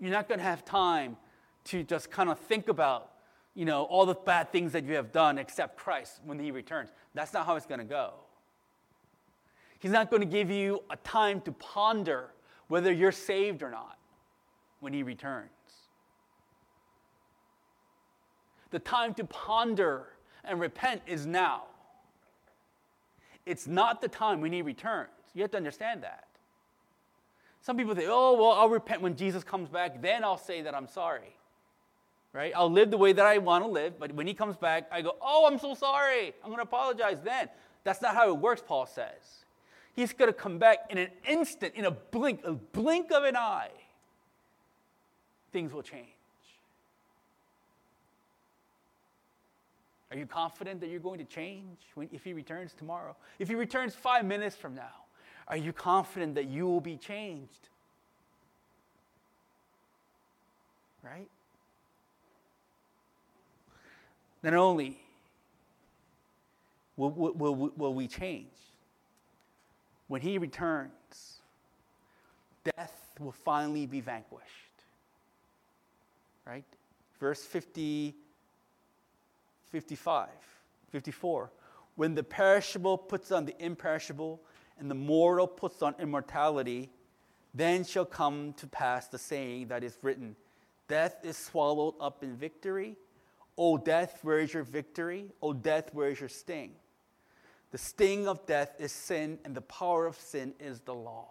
You're 0.00 0.10
not 0.10 0.28
going 0.28 0.38
to 0.38 0.44
have 0.44 0.64
time 0.64 1.16
to 1.64 1.82
just 1.82 2.10
kind 2.10 2.28
of 2.28 2.38
think 2.38 2.68
about, 2.68 3.10
you 3.54 3.64
know, 3.64 3.84
all 3.84 4.06
the 4.06 4.14
bad 4.14 4.52
things 4.52 4.72
that 4.72 4.84
you 4.84 4.94
have 4.94 5.12
done 5.12 5.38
except 5.38 5.76
Christ 5.76 6.20
when 6.24 6.38
he 6.38 6.50
returns. 6.50 6.90
That's 7.14 7.32
not 7.32 7.46
how 7.46 7.56
it's 7.56 7.66
going 7.66 7.80
to 7.80 7.86
go. 7.86 8.14
He's 9.78 9.90
not 9.92 10.10
going 10.10 10.22
to 10.22 10.28
give 10.28 10.50
you 10.50 10.82
a 10.90 10.96
time 10.96 11.40
to 11.42 11.52
ponder 11.52 12.30
whether 12.68 12.92
you're 12.92 13.12
saved 13.12 13.62
or 13.62 13.70
not 13.70 13.98
when 14.80 14.92
he 14.92 15.02
returns. 15.02 15.50
The 18.70 18.78
time 18.78 19.14
to 19.14 19.24
ponder 19.24 20.06
and 20.44 20.60
repent 20.60 21.02
is 21.06 21.26
now. 21.26 21.64
It's 23.46 23.66
not 23.66 24.00
the 24.00 24.08
time 24.08 24.40
when 24.40 24.52
he 24.52 24.62
returns. 24.62 25.08
You 25.34 25.42
have 25.42 25.50
to 25.52 25.56
understand 25.56 26.02
that. 26.02 26.27
Some 27.62 27.76
people 27.76 27.94
say, 27.94 28.06
oh, 28.06 28.34
well, 28.34 28.52
I'll 28.52 28.68
repent 28.68 29.02
when 29.02 29.16
Jesus 29.16 29.44
comes 29.44 29.68
back, 29.68 30.00
then 30.00 30.24
I'll 30.24 30.38
say 30.38 30.62
that 30.62 30.74
I'm 30.74 30.88
sorry. 30.88 31.34
Right? 32.32 32.52
I'll 32.54 32.70
live 32.70 32.90
the 32.90 32.98
way 32.98 33.12
that 33.12 33.26
I 33.26 33.38
want 33.38 33.64
to 33.64 33.70
live, 33.70 33.98
but 33.98 34.12
when 34.12 34.26
he 34.26 34.34
comes 34.34 34.56
back, 34.56 34.86
I 34.92 35.02
go, 35.02 35.16
oh, 35.20 35.46
I'm 35.46 35.58
so 35.58 35.74
sorry. 35.74 36.34
I'm 36.42 36.50
going 36.50 36.58
to 36.58 36.62
apologize 36.62 37.20
then. 37.22 37.48
That's 37.84 38.02
not 38.02 38.14
how 38.14 38.28
it 38.28 38.36
works, 38.36 38.62
Paul 38.64 38.86
says. 38.86 39.44
He's 39.94 40.12
going 40.12 40.28
to 40.28 40.38
come 40.38 40.58
back 40.58 40.86
in 40.90 40.98
an 40.98 41.08
instant, 41.26 41.74
in 41.74 41.84
a 41.86 41.90
blink, 41.90 42.40
a 42.44 42.52
blink 42.52 43.10
of 43.10 43.24
an 43.24 43.36
eye. 43.36 43.70
Things 45.52 45.72
will 45.72 45.82
change. 45.82 46.06
Are 50.10 50.16
you 50.16 50.26
confident 50.26 50.80
that 50.80 50.88
you're 50.88 51.00
going 51.00 51.18
to 51.18 51.24
change 51.24 51.78
when, 51.94 52.08
if 52.12 52.24
he 52.24 52.32
returns 52.32 52.72
tomorrow? 52.72 53.16
If 53.38 53.48
he 53.48 53.54
returns 53.54 53.94
five 53.94 54.24
minutes 54.24 54.56
from 54.56 54.74
now, 54.74 55.04
are 55.48 55.56
you 55.56 55.72
confident 55.72 56.34
that 56.34 56.44
you 56.44 56.66
will 56.66 56.80
be 56.80 56.96
changed? 56.96 57.68
Right? 61.02 61.28
Not 64.42 64.54
only 64.54 65.00
will, 66.96 67.10
will, 67.10 67.72
will, 67.76 67.94
we 67.94 68.06
change, 68.06 68.52
when 70.08 70.20
he 70.20 70.38
returns, 70.38 71.40
death 72.64 73.10
will 73.18 73.32
finally 73.32 73.86
be 73.86 74.00
vanquished. 74.00 74.44
Right? 76.46 76.64
Verse 77.18 77.42
50, 77.42 78.14
55, 79.70 80.28
54. 80.90 81.50
When 81.96 82.14
the 82.14 82.22
perishable 82.22 82.96
puts 82.96 83.32
on 83.32 83.44
the 83.44 83.54
imperishable, 83.58 84.40
and 84.78 84.90
the 84.90 84.94
mortal 84.94 85.46
puts 85.46 85.82
on 85.82 85.94
immortality, 85.98 86.90
then 87.54 87.84
shall 87.84 88.04
come 88.04 88.52
to 88.54 88.66
pass 88.66 89.08
the 89.08 89.18
saying 89.18 89.68
that 89.68 89.82
is 89.82 89.96
written 90.02 90.36
Death 90.86 91.16
is 91.22 91.36
swallowed 91.36 91.94
up 92.00 92.22
in 92.22 92.34
victory. 92.36 92.96
O 93.58 93.76
death, 93.76 94.20
where 94.22 94.38
is 94.38 94.54
your 94.54 94.62
victory? 94.62 95.32
O 95.42 95.52
death, 95.52 95.92
where 95.92 96.08
is 96.08 96.20
your 96.20 96.28
sting? 96.28 96.72
The 97.70 97.78
sting 97.78 98.26
of 98.26 98.46
death 98.46 98.76
is 98.78 98.92
sin, 98.92 99.38
and 99.44 99.54
the 99.54 99.60
power 99.60 100.06
of 100.06 100.16
sin 100.16 100.54
is 100.58 100.80
the 100.80 100.94
law. 100.94 101.28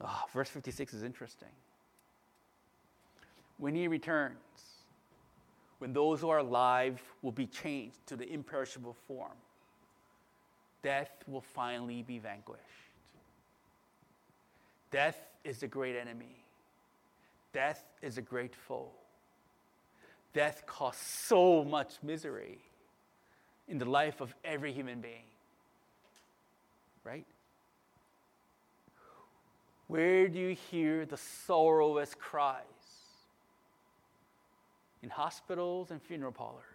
Oh, 0.00 0.22
verse 0.32 0.48
56 0.48 0.94
is 0.94 1.02
interesting. 1.04 1.48
When 3.58 3.76
he 3.76 3.86
returns, 3.86 4.38
when 5.78 5.92
those 5.92 6.20
who 6.20 6.30
are 6.30 6.38
alive 6.38 7.00
will 7.22 7.32
be 7.32 7.46
changed 7.46 8.04
to 8.06 8.16
the 8.16 8.28
imperishable 8.28 8.96
form, 9.06 9.36
death 10.82 11.10
will 11.26 11.40
finally 11.40 12.02
be 12.02 12.18
vanquished. 12.18 12.60
Death 14.90 15.18
is 15.44 15.58
the 15.58 15.66
great 15.66 15.96
enemy. 15.96 16.44
Death 17.52 17.84
is 18.02 18.18
a 18.18 18.22
great 18.22 18.54
foe. 18.54 18.90
Death 20.32 20.64
causes 20.66 21.00
so 21.00 21.64
much 21.64 21.94
misery 22.02 22.58
in 23.68 23.78
the 23.78 23.84
life 23.84 24.20
of 24.20 24.34
every 24.44 24.72
human 24.72 25.00
being. 25.00 25.24
Right? 27.04 27.26
Where 29.88 30.28
do 30.28 30.38
you 30.38 30.54
hear 30.70 31.04
the 31.04 31.16
sorrowless 31.16 32.14
cries? 32.14 32.62
In 35.02 35.10
hospitals 35.10 35.90
and 35.90 36.00
funeral 36.00 36.32
parlors. 36.32 36.71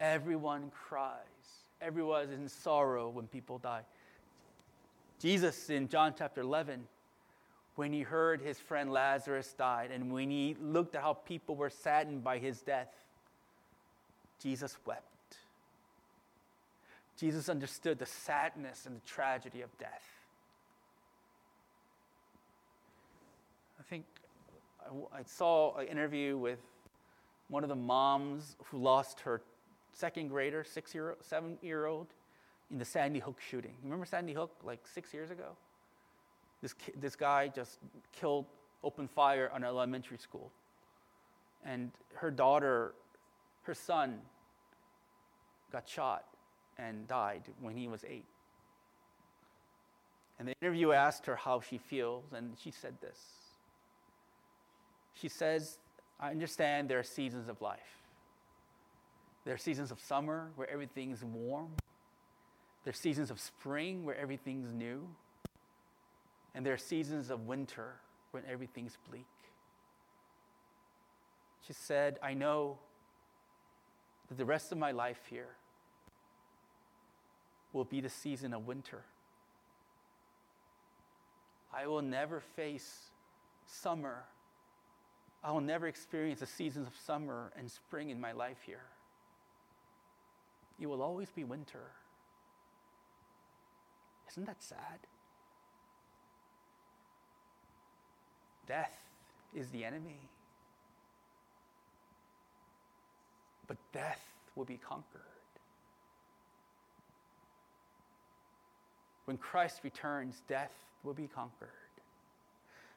Everyone 0.00 0.70
cries. 0.70 1.18
Everyone 1.80 2.22
is 2.22 2.30
in 2.30 2.48
sorrow 2.48 3.08
when 3.08 3.26
people 3.26 3.58
die. 3.58 3.82
Jesus 5.20 5.70
in 5.70 5.88
John 5.88 6.14
chapter 6.16 6.40
11, 6.40 6.86
when 7.76 7.92
he 7.92 8.02
heard 8.02 8.40
his 8.40 8.58
friend 8.58 8.92
Lazarus 8.92 9.54
died, 9.56 9.90
and 9.90 10.12
when 10.12 10.30
he 10.30 10.56
looked 10.60 10.94
at 10.94 11.02
how 11.02 11.14
people 11.14 11.56
were 11.56 11.70
saddened 11.70 12.22
by 12.22 12.38
his 12.38 12.60
death, 12.60 12.92
Jesus 14.40 14.76
wept. 14.84 15.02
Jesus 17.16 17.48
understood 17.48 17.98
the 17.98 18.06
sadness 18.06 18.86
and 18.86 18.96
the 18.96 19.06
tragedy 19.06 19.62
of 19.62 19.76
death. 19.78 20.04
I 23.78 23.82
think 23.82 24.04
I, 25.12 25.22
saw 25.24 25.76
an 25.76 25.86
interview 25.86 26.36
with 26.36 26.58
one 27.48 27.62
of 27.62 27.68
the 27.68 27.76
moms 27.76 28.56
who 28.66 28.78
lost 28.78 29.20
her 29.20 29.42
second 29.94 30.28
grader, 30.28 30.64
six 30.64 30.94
year, 30.94 31.16
seven 31.22 31.56
year 31.62 31.86
old, 31.86 32.08
in 32.70 32.78
the 32.78 32.84
Sandy 32.84 33.20
Hook 33.20 33.40
shooting. 33.40 33.74
Remember 33.82 34.04
Sandy 34.04 34.32
Hook 34.32 34.50
like 34.64 34.86
six 34.86 35.14
years 35.14 35.30
ago? 35.30 35.56
This, 36.60 36.74
this 36.98 37.16
guy 37.16 37.48
just 37.48 37.78
killed, 38.12 38.46
opened 38.82 39.10
fire 39.10 39.50
on 39.54 39.62
an 39.62 39.68
elementary 39.68 40.18
school. 40.18 40.50
And 41.64 41.92
her 42.14 42.30
daughter, 42.30 42.94
her 43.62 43.74
son, 43.74 44.20
got 45.72 45.88
shot 45.88 46.24
and 46.78 47.06
died 47.06 47.42
when 47.60 47.76
he 47.76 47.88
was 47.88 48.04
eight. 48.08 48.26
And 50.38 50.48
the 50.48 50.54
interview 50.60 50.92
asked 50.92 51.26
her 51.26 51.36
how 51.36 51.60
she 51.60 51.78
feels, 51.78 52.24
and 52.32 52.56
she 52.60 52.70
said 52.70 52.94
this. 53.00 53.18
She 55.14 55.28
says, 55.28 55.78
I 56.18 56.30
understand 56.30 56.88
there 56.88 56.98
are 56.98 57.04
seasons 57.04 57.48
of 57.48 57.60
life. 57.62 58.03
There 59.44 59.54
are 59.54 59.58
seasons 59.58 59.90
of 59.90 60.00
summer 60.00 60.50
where 60.56 60.70
everything's 60.70 61.22
warm. 61.22 61.72
There 62.84 62.90
are 62.90 62.94
seasons 62.94 63.30
of 63.30 63.38
spring 63.38 64.04
where 64.04 64.16
everything's 64.16 64.72
new. 64.72 65.06
And 66.54 66.64
there 66.64 66.72
are 66.72 66.78
seasons 66.78 67.30
of 67.30 67.46
winter 67.46 67.96
when 68.30 68.42
everything's 68.50 68.96
bleak. 69.08 69.26
She 71.66 71.72
said, 71.72 72.18
I 72.22 72.34
know 72.34 72.78
that 74.28 74.38
the 74.38 74.44
rest 74.44 74.72
of 74.72 74.78
my 74.78 74.92
life 74.92 75.20
here 75.28 75.56
will 77.72 77.84
be 77.84 78.00
the 78.00 78.08
season 78.08 78.54
of 78.54 78.66
winter. 78.66 79.02
I 81.76 81.86
will 81.86 82.02
never 82.02 82.40
face 82.40 83.10
summer. 83.66 84.24
I 85.42 85.50
will 85.52 85.60
never 85.60 85.86
experience 85.86 86.40
the 86.40 86.46
seasons 86.46 86.86
of 86.86 86.94
summer 87.04 87.52
and 87.58 87.70
spring 87.70 88.10
in 88.10 88.20
my 88.20 88.32
life 88.32 88.58
here. 88.64 88.84
It 90.80 90.86
will 90.86 91.02
always 91.02 91.30
be 91.30 91.44
winter. 91.44 91.92
Isn't 94.30 94.46
that 94.46 94.62
sad? 94.62 94.98
Death 98.66 98.98
is 99.54 99.68
the 99.70 99.84
enemy. 99.84 100.18
But 103.68 103.76
death 103.92 104.20
will 104.56 104.64
be 104.64 104.76
conquered. 104.76 105.22
When 109.26 109.38
Christ 109.38 109.80
returns, 109.84 110.42
death 110.48 110.72
will 111.02 111.14
be 111.14 111.28
conquered. 111.28 111.70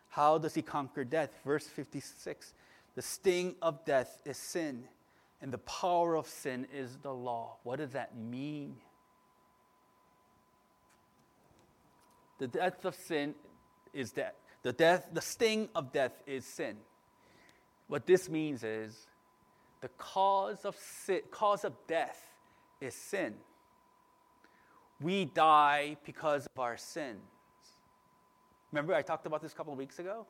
How 0.09 0.38
does 0.38 0.55
he 0.55 0.61
conquer 0.61 1.03
death? 1.03 1.30
Verse 1.45 1.67
56 1.67 2.53
The 2.95 3.01
sting 3.01 3.55
of 3.61 3.86
death 3.86 4.17
is 4.25 4.38
sin 4.38 4.86
and 5.41 5.51
the 5.51 5.59
power 5.59 6.15
of 6.15 6.27
sin 6.27 6.67
is 6.73 6.97
the 7.01 7.13
law. 7.13 7.57
What 7.63 7.77
does 7.77 7.91
that 7.91 8.17
mean? 8.17 8.75
The 12.39 12.47
death 12.47 12.85
of 12.85 12.95
sin 12.95 13.35
is 13.93 14.11
death. 14.11 14.33
The 14.63 14.73
death, 14.73 15.07
the 15.13 15.21
sting 15.21 15.69
of 15.75 15.91
death 15.91 16.13
is 16.25 16.45
sin. 16.45 16.77
What 17.88 18.05
this 18.05 18.29
means 18.29 18.63
is 18.63 19.07
the 19.81 19.89
cause 19.97 20.65
of 20.65 20.75
sin, 20.75 21.21
cause 21.31 21.63
of 21.63 21.73
death 21.88 22.19
is 22.81 22.93
sin. 22.93 23.35
We 24.99 25.25
die 25.25 25.97
because 26.03 26.47
of 26.47 26.59
our 26.59 26.77
sins. 26.77 27.21
Remember, 28.71 28.93
I 28.93 29.03
talked 29.03 29.25
about 29.25 29.41
this 29.41 29.53
a 29.53 29.55
couple 29.55 29.73
of 29.73 29.79
weeks 29.79 29.99
ago? 29.99 30.25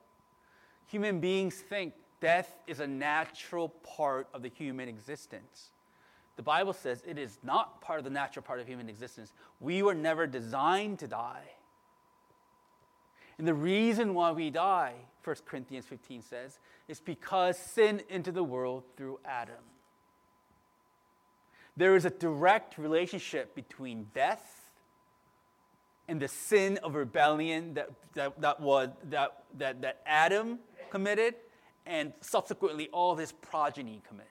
Human 0.88 1.20
beings 1.20 1.56
think 1.56 1.94
death 2.20 2.56
is 2.68 2.80
a 2.80 2.88
natural 2.88 3.70
part 3.70 4.28
of 4.34 4.42
the 4.42 4.50
human 4.50 4.88
existence. 4.90 5.70
The 6.36 6.44
Bible 6.44 6.74
says 6.74 7.04
it 7.06 7.18
is 7.18 7.40
not 7.44 7.82
part 7.82 8.00
of 8.00 8.04
the 8.04 8.12
natural 8.12 8.44
part 8.44 8.60
of 8.60 8.68
human 8.68 8.90
existence. 8.90 9.34
We 9.60 9.82
were 9.82 9.96
never 9.96 10.28
designed 10.28 11.00
to 11.00 11.08
die. 11.08 11.44
And 13.38 13.48
the 13.48 13.54
reason 13.54 14.14
why 14.14 14.32
we 14.32 14.50
die, 14.50 14.94
1 15.24 15.36
Corinthians 15.46 15.86
15 15.86 16.22
says, 16.24 16.60
is 16.88 17.00
because 17.00 17.58
sin 17.58 18.02
entered 18.10 18.36
the 18.36 18.44
world 18.44 18.84
through 18.96 19.20
Adam. 19.26 19.56
There 21.76 21.96
is 21.96 22.06
a 22.06 22.10
direct 22.10 22.78
relationship 22.78 23.54
between 23.54 24.08
death 24.16 24.72
and 26.08 26.20
the 26.20 26.28
sin 26.28 26.80
of 26.84 26.96
rebellion 26.96 27.76
that, 27.76 27.90
that, 28.14 28.42
that, 28.42 28.60
was, 28.60 28.90
that, 29.10 29.44
that, 29.58 29.82
that 29.82 30.02
Adam 30.06 30.60
committed 30.90 31.36
and 31.88 32.14
subsequently 32.22 32.90
all 32.92 33.16
his 33.16 33.32
progeny 33.32 34.02
commits. 34.08 34.28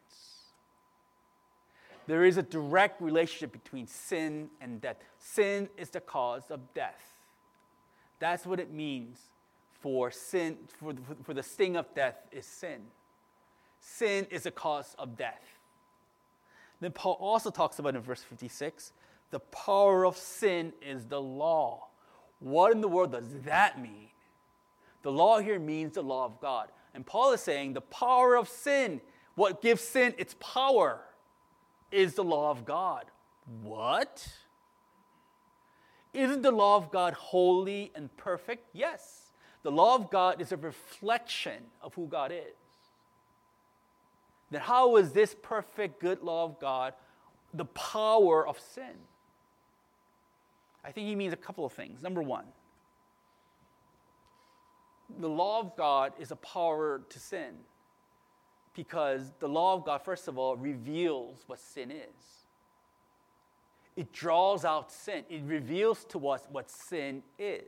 There 2.07 2.25
is 2.25 2.37
a 2.37 2.43
direct 2.43 3.01
relationship 3.01 3.53
between 3.53 3.87
sin 3.87 4.49
and 4.61 4.81
death. 4.81 4.97
Sin 5.19 5.69
is 5.77 5.91
the 5.91 6.01
cause 6.01 6.51
of 6.51 6.61
death. 6.75 7.15
That's 8.21 8.47
what 8.47 8.61
it 8.61 8.73
means 8.73 9.19
for 9.81 10.11
sin, 10.11 10.57
for, 10.79 10.95
for 11.25 11.35
the 11.35 11.43
sting 11.43 11.77
of 11.77 11.93
death 11.95 12.17
is 12.31 12.47
sin. 12.47 12.81
Sin 13.81 14.27
is 14.31 14.45
the 14.45 14.51
cause 14.51 14.95
of 14.99 15.17
death. 15.17 15.43
Then 16.81 16.93
Paul 16.93 17.17
also 17.21 17.51
talks 17.51 17.79
about 17.79 17.95
in 17.97 18.03
verse 18.03 18.23
56 18.23 18.93
the 19.31 19.41
power 19.41 20.07
of 20.07 20.17
sin 20.17 20.73
is 20.81 21.05
the 21.07 21.21
law. 21.21 21.89
What 22.39 22.73
in 22.73 22.81
the 22.81 22.89
world 22.89 23.13
does 23.13 23.29
that 23.45 23.81
mean? 23.81 24.09
The 25.03 25.11
law 25.11 25.41
here 25.41 25.59
means 25.59 25.95
the 25.95 26.03
law 26.03 26.25
of 26.25 26.41
God. 26.41 26.69
And 26.97 27.05
Paul 27.05 27.33
is 27.33 27.43
saying 27.43 27.75
the 27.75 27.83
power 27.83 28.35
of 28.35 28.49
sin, 28.49 29.03
what 29.35 29.61
gives 29.61 29.83
sin 29.83 30.15
its 30.17 30.35
power, 30.41 31.03
is 31.93 32.15
the 32.15 32.25
law 32.25 32.51
of 32.51 32.65
God. 32.65 33.05
What? 33.63 34.27
Isn't 36.15 36.41
the 36.41 36.51
law 36.51 36.77
of 36.77 36.91
God 36.91 37.13
holy 37.13 37.93
and 37.95 38.15
perfect? 38.17 38.71
Yes. 38.73 39.31
The 39.63 39.71
law 39.71 39.95
of 39.95 40.11
God 40.11 40.41
is 40.41 40.53
a 40.53 40.57
reflection 40.57 41.65
of 41.83 41.93
who 41.95 42.07
God 42.07 42.33
is. 42.33 42.57
Then, 44.51 44.63
how 44.63 44.97
is 44.97 45.13
this 45.13 45.37
perfect, 45.43 46.01
good 46.01 46.23
law 46.23 46.45
of 46.45 46.59
God 46.59 46.95
the 47.53 47.67
power 47.67 48.47
of 48.49 48.59
sin? 48.59 48.95
I 50.83 50.93
think 50.93 51.09
he 51.09 51.15
means 51.15 51.35
a 51.35 51.37
couple 51.37 51.67
of 51.67 51.73
things. 51.73 52.03
Number 52.03 52.23
one, 52.23 52.47
the 55.19 55.29
law 55.29 55.61
of 55.61 55.77
God 55.77 56.13
is 56.19 56.31
a 56.31 56.37
power 56.37 57.03
to 57.09 57.19
sin 57.19 57.55
because 58.75 59.33
the 59.39 59.49
law 59.49 59.75
of 59.75 59.85
God, 59.85 60.03
first 60.03 60.29
of 60.29 60.39
all, 60.39 60.57
reveals 60.57 61.45
what 61.47 61.59
sin 61.59 61.91
is. 61.91 62.45
It 63.97 64.13
draws 64.13 64.65
out 64.65 64.93
sin, 64.93 65.25
it 65.31 65.43
reveals 65.45 66.05
to 66.07 66.29
us 66.29 66.47
what 66.51 66.71
sin 66.71 67.23
is. 67.39 67.65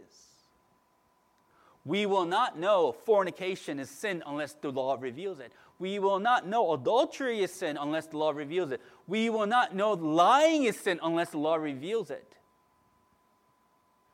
We 1.86 2.04
will 2.04 2.26
not 2.26 2.58
know 2.58 2.92
fornication 2.92 3.78
is 3.78 3.88
sin 3.88 4.22
unless 4.26 4.52
the 4.52 4.70
law 4.70 4.98
reveals 5.00 5.40
it. 5.40 5.52
We 5.78 5.98
will 5.98 6.18
not 6.18 6.46
know 6.46 6.74
adultery 6.74 7.40
is 7.40 7.52
sin 7.52 7.78
unless 7.80 8.08
the 8.08 8.18
law 8.18 8.30
reveals 8.30 8.72
it. 8.72 8.82
We 9.06 9.30
will 9.30 9.46
not 9.46 9.74
know 9.74 9.92
lying 9.92 10.64
is 10.64 10.78
sin 10.78 11.00
unless 11.02 11.30
the 11.30 11.38
law 11.38 11.54
reveals 11.54 12.10
it. 12.10 12.36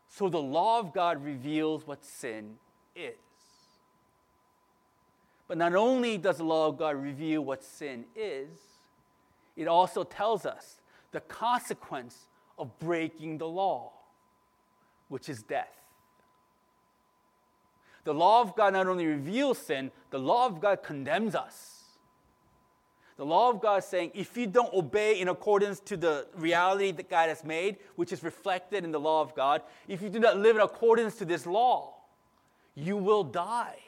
So 0.08 0.28
the 0.28 0.40
law 0.40 0.78
of 0.78 0.92
God 0.92 1.24
reveals 1.24 1.84
what 1.84 2.04
sin 2.04 2.58
is. 2.96 3.14
But 5.46 5.58
not 5.58 5.74
only 5.74 6.16
does 6.18 6.38
the 6.38 6.44
law 6.44 6.68
of 6.68 6.78
God 6.78 6.96
reveal 6.96 7.42
what 7.42 7.62
sin 7.62 8.04
is, 8.16 8.48
it 9.56 9.68
also 9.68 10.04
tells 10.04 10.46
us 10.46 10.80
the 11.12 11.20
consequence 11.20 12.28
of 12.58 12.76
breaking 12.78 13.38
the 13.38 13.46
law, 13.46 13.92
which 15.08 15.28
is 15.28 15.42
death. 15.42 15.68
The 18.04 18.14
law 18.14 18.42
of 18.42 18.54
God 18.56 18.74
not 18.74 18.86
only 18.86 19.06
reveals 19.06 19.58
sin, 19.58 19.90
the 20.10 20.18
law 20.18 20.46
of 20.46 20.60
God 20.60 20.82
condemns 20.82 21.34
us. 21.34 21.84
The 23.16 23.24
law 23.24 23.48
of 23.50 23.60
God 23.60 23.78
is 23.78 23.84
saying 23.84 24.10
if 24.14 24.36
you 24.36 24.46
don't 24.46 24.72
obey 24.74 25.20
in 25.20 25.28
accordance 25.28 25.78
to 25.80 25.96
the 25.96 26.26
reality 26.34 26.90
that 26.92 27.08
God 27.08 27.28
has 27.28 27.44
made, 27.44 27.76
which 27.96 28.12
is 28.12 28.22
reflected 28.22 28.84
in 28.84 28.90
the 28.90 29.00
law 29.00 29.22
of 29.22 29.34
God, 29.34 29.62
if 29.86 30.02
you 30.02 30.08
do 30.08 30.18
not 30.18 30.36
live 30.36 30.56
in 30.56 30.62
accordance 30.62 31.14
to 31.16 31.24
this 31.24 31.46
law, 31.46 31.94
you 32.74 32.96
will 32.96 33.24
die. 33.24 33.78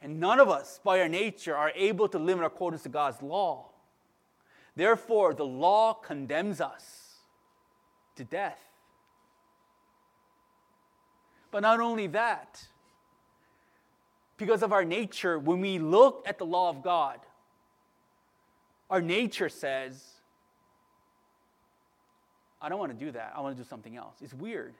And 0.00 0.18
none 0.18 0.40
of 0.40 0.48
us, 0.48 0.80
by 0.82 1.00
our 1.00 1.08
nature, 1.08 1.56
are 1.56 1.72
able 1.76 2.08
to 2.08 2.18
live 2.18 2.38
in 2.38 2.44
accordance 2.44 2.82
to 2.82 2.88
God's 2.88 3.22
law. 3.22 3.66
Therefore, 4.74 5.32
the 5.32 5.44
law 5.44 5.92
condemns 5.92 6.60
us 6.60 7.18
to 8.16 8.24
death. 8.24 8.58
But 11.52 11.60
not 11.60 11.78
only 11.78 12.08
that, 12.08 12.66
because 14.38 14.62
of 14.62 14.72
our 14.72 14.84
nature, 14.84 15.38
when 15.38 15.60
we 15.60 15.78
look 15.78 16.24
at 16.26 16.38
the 16.38 16.46
law 16.46 16.68
of 16.68 16.82
God, 16.82 17.20
our 18.90 19.00
nature 19.00 19.48
says, 19.48 20.02
I 22.60 22.68
don't 22.68 22.78
want 22.78 22.98
to 22.98 23.04
do 23.04 23.12
that. 23.12 23.34
I 23.36 23.40
want 23.40 23.56
to 23.56 23.62
do 23.62 23.68
something 23.68 23.96
else. 23.96 24.16
It's 24.20 24.34
weird. 24.34 24.74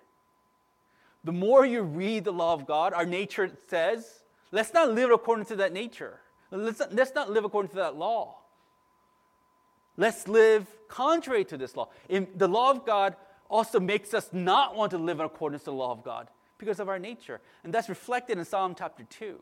The 1.24 1.32
more 1.32 1.64
you 1.64 1.82
read 1.82 2.24
the 2.24 2.32
law 2.32 2.52
of 2.52 2.66
God, 2.66 2.92
our 2.92 3.06
nature 3.06 3.50
says, 3.68 4.22
let's 4.50 4.74
not 4.74 4.90
live 4.92 5.10
according 5.10 5.46
to 5.46 5.56
that 5.56 5.72
nature. 5.72 6.20
Let's 6.50 6.80
not, 6.80 6.94
let's 6.94 7.14
not 7.14 7.30
live 7.30 7.44
according 7.44 7.70
to 7.70 7.76
that 7.76 7.96
law. 7.96 8.36
Let's 9.96 10.26
live 10.26 10.66
contrary 10.88 11.44
to 11.46 11.56
this 11.56 11.76
law. 11.76 11.88
In, 12.08 12.26
the 12.36 12.48
law 12.48 12.70
of 12.70 12.84
God 12.84 13.16
also 13.48 13.78
makes 13.78 14.14
us 14.14 14.30
not 14.32 14.74
want 14.74 14.90
to 14.92 14.98
live 14.98 15.20
in 15.20 15.26
accordance 15.26 15.62
to 15.62 15.70
the 15.70 15.76
law 15.76 15.92
of 15.92 16.02
God 16.02 16.28
because 16.58 16.80
of 16.80 16.88
our 16.88 16.98
nature. 16.98 17.40
And 17.64 17.72
that's 17.72 17.88
reflected 17.88 18.38
in 18.38 18.44
Psalm 18.44 18.74
chapter 18.76 19.04
2. 19.04 19.38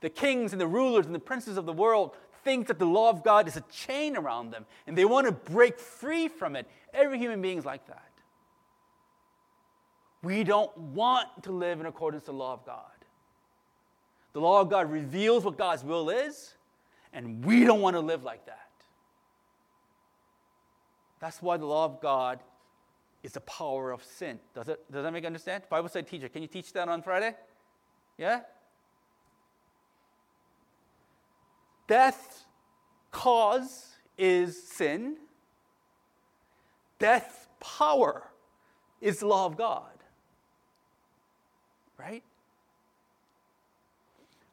The 0.00 0.10
kings 0.10 0.52
and 0.52 0.60
the 0.60 0.66
rulers 0.66 1.06
and 1.06 1.14
the 1.14 1.20
princes 1.20 1.56
of 1.56 1.66
the 1.66 1.72
world 1.72 2.14
think 2.44 2.66
that 2.68 2.78
the 2.78 2.86
law 2.86 3.10
of 3.10 3.24
God 3.24 3.48
is 3.48 3.56
a 3.56 3.64
chain 3.72 4.16
around 4.16 4.50
them 4.50 4.66
and 4.86 4.96
they 4.96 5.04
want 5.04 5.26
to 5.26 5.32
break 5.32 5.78
free 5.78 6.28
from 6.28 6.54
it. 6.54 6.68
Every 6.92 7.18
human 7.18 7.40
being 7.40 7.58
is 7.58 7.64
like 7.64 7.86
that. 7.88 8.10
We 10.26 10.42
don't 10.42 10.76
want 10.76 11.28
to 11.44 11.52
live 11.52 11.78
in 11.78 11.86
accordance 11.86 12.24
to 12.24 12.32
the 12.32 12.36
law 12.36 12.52
of 12.52 12.66
God. 12.66 12.80
The 14.32 14.40
law 14.40 14.60
of 14.60 14.68
God 14.68 14.90
reveals 14.90 15.44
what 15.44 15.56
God's 15.56 15.84
will 15.84 16.10
is, 16.10 16.56
and 17.12 17.44
we 17.44 17.62
don't 17.62 17.80
want 17.80 17.94
to 17.94 18.00
live 18.00 18.24
like 18.24 18.44
that. 18.46 18.68
That's 21.20 21.40
why 21.40 21.58
the 21.58 21.64
law 21.64 21.84
of 21.84 22.00
God 22.00 22.40
is 23.22 23.34
the 23.34 23.40
power 23.42 23.92
of 23.92 24.02
sin. 24.02 24.40
Does, 24.52 24.68
it, 24.68 24.90
does 24.90 25.04
that 25.04 25.12
make 25.12 25.24
understand? 25.24 25.62
Bible 25.70 25.88
study 25.88 26.04
teacher, 26.04 26.28
can 26.28 26.42
you 26.42 26.48
teach 26.48 26.72
that 26.72 26.88
on 26.88 27.02
Friday? 27.02 27.32
Yeah? 28.18 28.40
Death 31.86 32.46
cause 33.12 33.94
is 34.18 34.60
sin. 34.60 35.18
Death 36.98 37.48
power 37.60 38.32
is 39.00 39.20
the 39.20 39.28
law 39.28 39.46
of 39.46 39.56
God. 39.56 39.95
Right? 41.98 42.22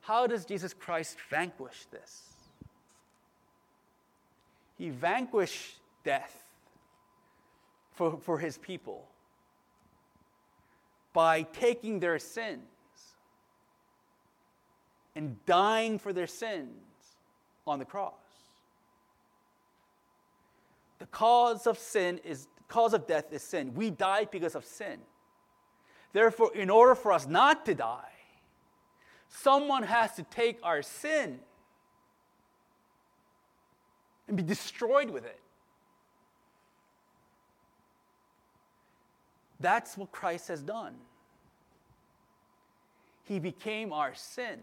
How 0.02 0.28
does 0.28 0.46
Jesus 0.46 0.74
Christ 0.74 1.18
vanquish 1.30 1.86
this? 1.92 2.34
He 4.78 4.90
vanquished 4.90 5.78
death 6.04 6.44
for, 7.92 8.18
for 8.18 8.40
his 8.40 8.58
people 8.58 9.08
by 11.14 11.44
taking 11.44 12.00
their 12.00 12.20
sins 12.20 12.62
and 15.16 15.38
dying 15.46 16.00
for 16.00 16.12
their 16.12 16.28
sins 16.28 16.70
on 17.68 17.80
the 17.80 17.86
cross. 17.86 18.14
The 21.00 21.06
cause 21.06 21.68
of 21.68 21.78
sin 21.78 22.20
is 22.24 22.48
cause 22.68 22.94
of 22.94 23.06
death 23.06 23.32
is 23.32 23.44
sin. 23.44 23.74
We 23.76 23.92
die 23.92 24.26
because 24.26 24.56
of 24.56 24.66
sin. 24.66 25.00
Therefore, 26.14 26.54
in 26.54 26.70
order 26.70 26.94
for 26.94 27.12
us 27.12 27.28
not 27.28 27.66
to 27.66 27.74
die, 27.74 28.12
someone 29.28 29.84
has 29.84 30.16
to 30.16 30.24
take 30.24 30.60
our 30.64 30.84
sin 30.84 31.40
and 34.28 34.38
be 34.38 34.44
destroyed 34.44 35.10
with 35.10 35.26
it. 35.26 35.40
That's 39.60 39.98
what 39.98 40.12
Christ 40.12 40.50
has 40.50 40.62
done. 40.62 40.96
He 43.24 43.40
became 43.40 43.92
our 43.92 44.14
sin. 44.14 44.60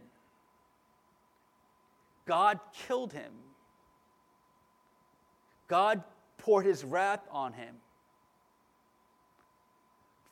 God 2.26 2.60
killed 2.86 3.12
him. 3.12 3.32
God 5.66 6.04
poured 6.38 6.66
his 6.66 6.84
wrath 6.84 7.26
on 7.30 7.54
him 7.54 7.76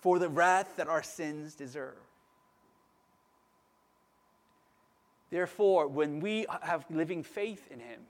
for 0.09 0.18
the 0.18 0.28
wrath 0.30 0.76
that 0.76 0.88
our 0.88 1.02
sins 1.02 1.54
deserve. 1.54 1.98
Therefore, 5.28 5.86
when 5.86 6.20
we 6.20 6.46
have 6.62 6.86
living 6.88 7.22
faith 7.22 7.68
in 7.70 7.78
him, 7.78 8.00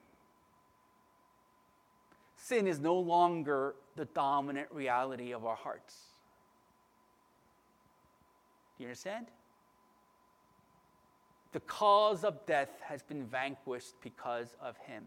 sin 2.36 2.68
is 2.68 2.78
no 2.78 2.94
longer 2.94 3.74
the 3.96 4.04
dominant 4.04 4.68
reality 4.70 5.32
of 5.32 5.44
our 5.44 5.56
hearts. 5.56 5.96
Do 8.76 8.84
you 8.84 8.86
understand? 8.86 9.26
The 11.50 11.58
cause 11.58 12.22
of 12.22 12.46
death 12.46 12.80
has 12.84 13.02
been 13.02 13.24
vanquished 13.24 13.94
because 14.04 14.54
of 14.62 14.76
him. 14.86 15.02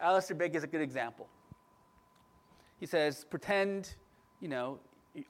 Alistair 0.00 0.36
Begg 0.36 0.56
is 0.56 0.64
a 0.64 0.66
good 0.66 0.82
example. 0.82 1.28
He 2.80 2.86
says, 2.86 3.24
pretend, 3.30 3.94
you 4.42 4.48
know, 4.48 4.78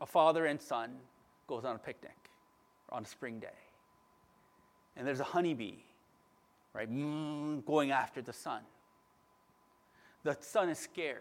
a 0.00 0.06
father 0.06 0.46
and 0.46 0.60
son 0.60 0.96
goes 1.46 1.64
on 1.64 1.76
a 1.76 1.78
picnic 1.78 2.16
on 2.90 3.04
a 3.04 3.06
spring 3.06 3.38
day. 3.38 3.48
And 4.96 5.06
there's 5.06 5.20
a 5.20 5.24
honeybee, 5.24 5.76
right, 6.72 6.90
mm, 6.90 7.64
going 7.64 7.90
after 7.90 8.22
the 8.22 8.32
son. 8.32 8.62
The 10.24 10.36
son 10.40 10.70
is 10.70 10.78
scared. 10.78 11.20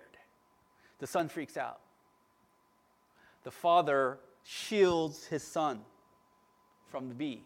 The 1.00 1.08
son 1.08 1.28
freaks 1.28 1.58
out. 1.58 1.82
The 3.44 3.52
father 3.52 4.20
shields 4.44 5.26
his 5.26 5.44
son 5.44 5.82
from 6.90 7.10
the 7.10 7.16
bee. 7.16 7.44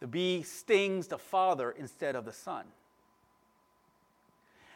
The 0.00 0.06
bee 0.06 0.42
stings 0.42 1.08
the 1.08 1.18
father 1.18 1.72
instead 1.72 2.14
of 2.14 2.24
the 2.24 2.32
son. 2.32 2.66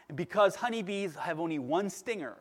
And 0.09 0.17
because 0.17 0.55
honeybees 0.55 1.15
have 1.15 1.39
only 1.39 1.59
one 1.59 1.89
stinger, 1.89 2.37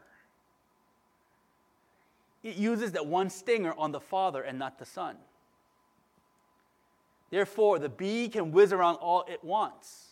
it 2.42 2.56
uses 2.56 2.92
that 2.92 3.06
one 3.06 3.30
stinger 3.30 3.74
on 3.76 3.92
the 3.92 4.00
father 4.00 4.42
and 4.42 4.58
not 4.58 4.78
the 4.78 4.86
son. 4.86 5.16
Therefore, 7.30 7.78
the 7.78 7.88
bee 7.88 8.28
can 8.28 8.50
whiz 8.50 8.72
around 8.72 8.96
all 8.96 9.24
it 9.28 9.44
wants. 9.44 10.06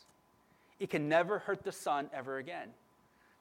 It 0.78 0.90
can 0.90 1.08
never 1.08 1.40
hurt 1.40 1.64
the 1.64 1.72
son 1.72 2.08
ever 2.12 2.38
again 2.38 2.68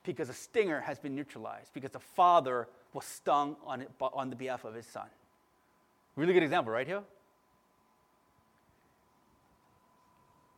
because 0.04 0.30
the 0.30 0.34
stinger 0.34 0.80
has 0.80 0.98
been 0.98 1.16
neutralized, 1.16 1.74
because 1.74 1.92
the 1.92 2.00
father 2.00 2.68
was 2.94 3.06
stung 3.06 3.58
on, 3.66 3.82
it, 3.82 3.92
on 4.00 4.30
the 4.30 4.36
behalf 4.36 4.64
of 4.64 4.74
his 4.74 4.86
son. 4.88 5.08
Really 6.16 6.34
good 6.34 6.44
example, 6.44 6.72
right 6.72 6.88
here? 6.88 7.04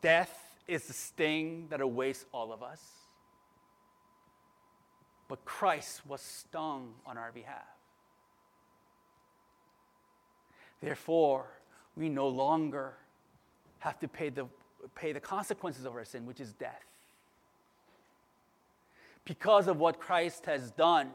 Death 0.02 0.56
is 0.68 0.86
the 0.86 0.94
sting 0.94 1.68
that 1.70 1.82
awaits 1.82 2.26
all 2.32 2.54
of 2.54 2.62
us. 2.62 2.82
But 5.28 5.44
Christ 5.46 6.06
was 6.08 6.22
stung 6.22 6.94
on 7.06 7.18
our 7.18 7.32
behalf. 7.32 7.79
Therefore, 10.82 11.48
we 11.96 12.10
no 12.10 12.28
longer 12.28 12.94
have 13.80 14.00
to 14.00 14.08
pay 14.08 14.30
the, 14.30 14.46
pay 14.96 15.12
the 15.12 15.20
consequences 15.20 15.86
of 15.86 15.94
our 15.94 16.06
sin, 16.06 16.26
which 16.26 16.40
is 16.40 16.54
death. 16.54 16.86
Because 19.26 19.68
of 19.68 19.78
what 19.78 20.00
Christ 20.00 20.46
has 20.46 20.72
done, 20.72 21.12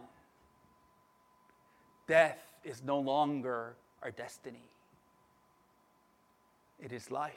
death 2.07 2.39
is 2.63 2.83
no 2.83 2.99
longer 2.99 3.77
our 4.03 4.11
destiny, 4.11 4.69
it 6.83 6.93
is 6.93 7.11
life. 7.11 7.33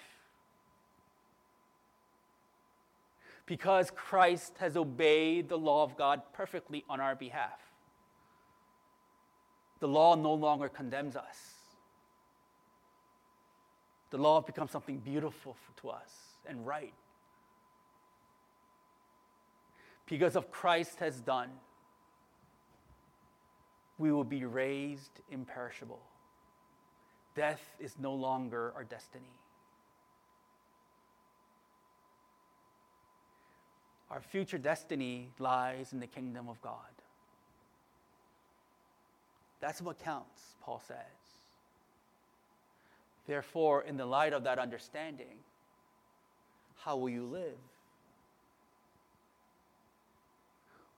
Because 3.45 3.89
Christ 3.89 4.57
has 4.59 4.75
obeyed 4.75 5.47
the 5.47 5.57
law 5.57 5.83
of 5.83 5.97
God 5.97 6.21
perfectly 6.33 6.83
on 6.89 6.99
our 6.99 7.15
behalf, 7.15 7.61
the 9.79 9.87
law 9.87 10.15
no 10.15 10.33
longer 10.33 10.67
condemns 10.67 11.15
us. 11.15 11.56
The 14.09 14.17
law 14.17 14.41
becomes 14.41 14.71
something 14.71 14.97
beautiful 14.99 15.55
to 15.81 15.89
us 15.89 16.11
and 16.47 16.65
right. 16.65 16.93
Because 20.07 20.35
of 20.35 20.49
Christ 20.51 20.99
has 20.99 21.19
done, 21.19 21.49
we 23.97 24.11
will 24.11 24.23
be 24.23 24.45
raised 24.45 25.19
imperishable. 25.29 26.01
Death 27.35 27.61
is 27.79 27.95
no 27.99 28.13
longer 28.13 28.71
our 28.75 28.83
destiny. 28.83 29.25
Our 34.09 34.21
future 34.21 34.57
destiny 34.57 35.29
lies 35.37 35.91
in 35.91 35.99
the 35.99 36.07
kingdom 36.07 36.47
of 36.47 36.61
God. 36.61 36.75
That's 39.59 39.81
what 39.81 39.99
counts, 39.99 40.55
Paul 40.61 40.81
says. 40.87 41.26
Therefore, 43.27 43.83
in 43.83 43.97
the 43.97 44.05
light 44.05 44.33
of 44.33 44.45
that 44.45 44.57
understanding, 44.57 45.37
how 46.77 46.95
will 46.95 47.09
you 47.09 47.25
live? 47.25 47.57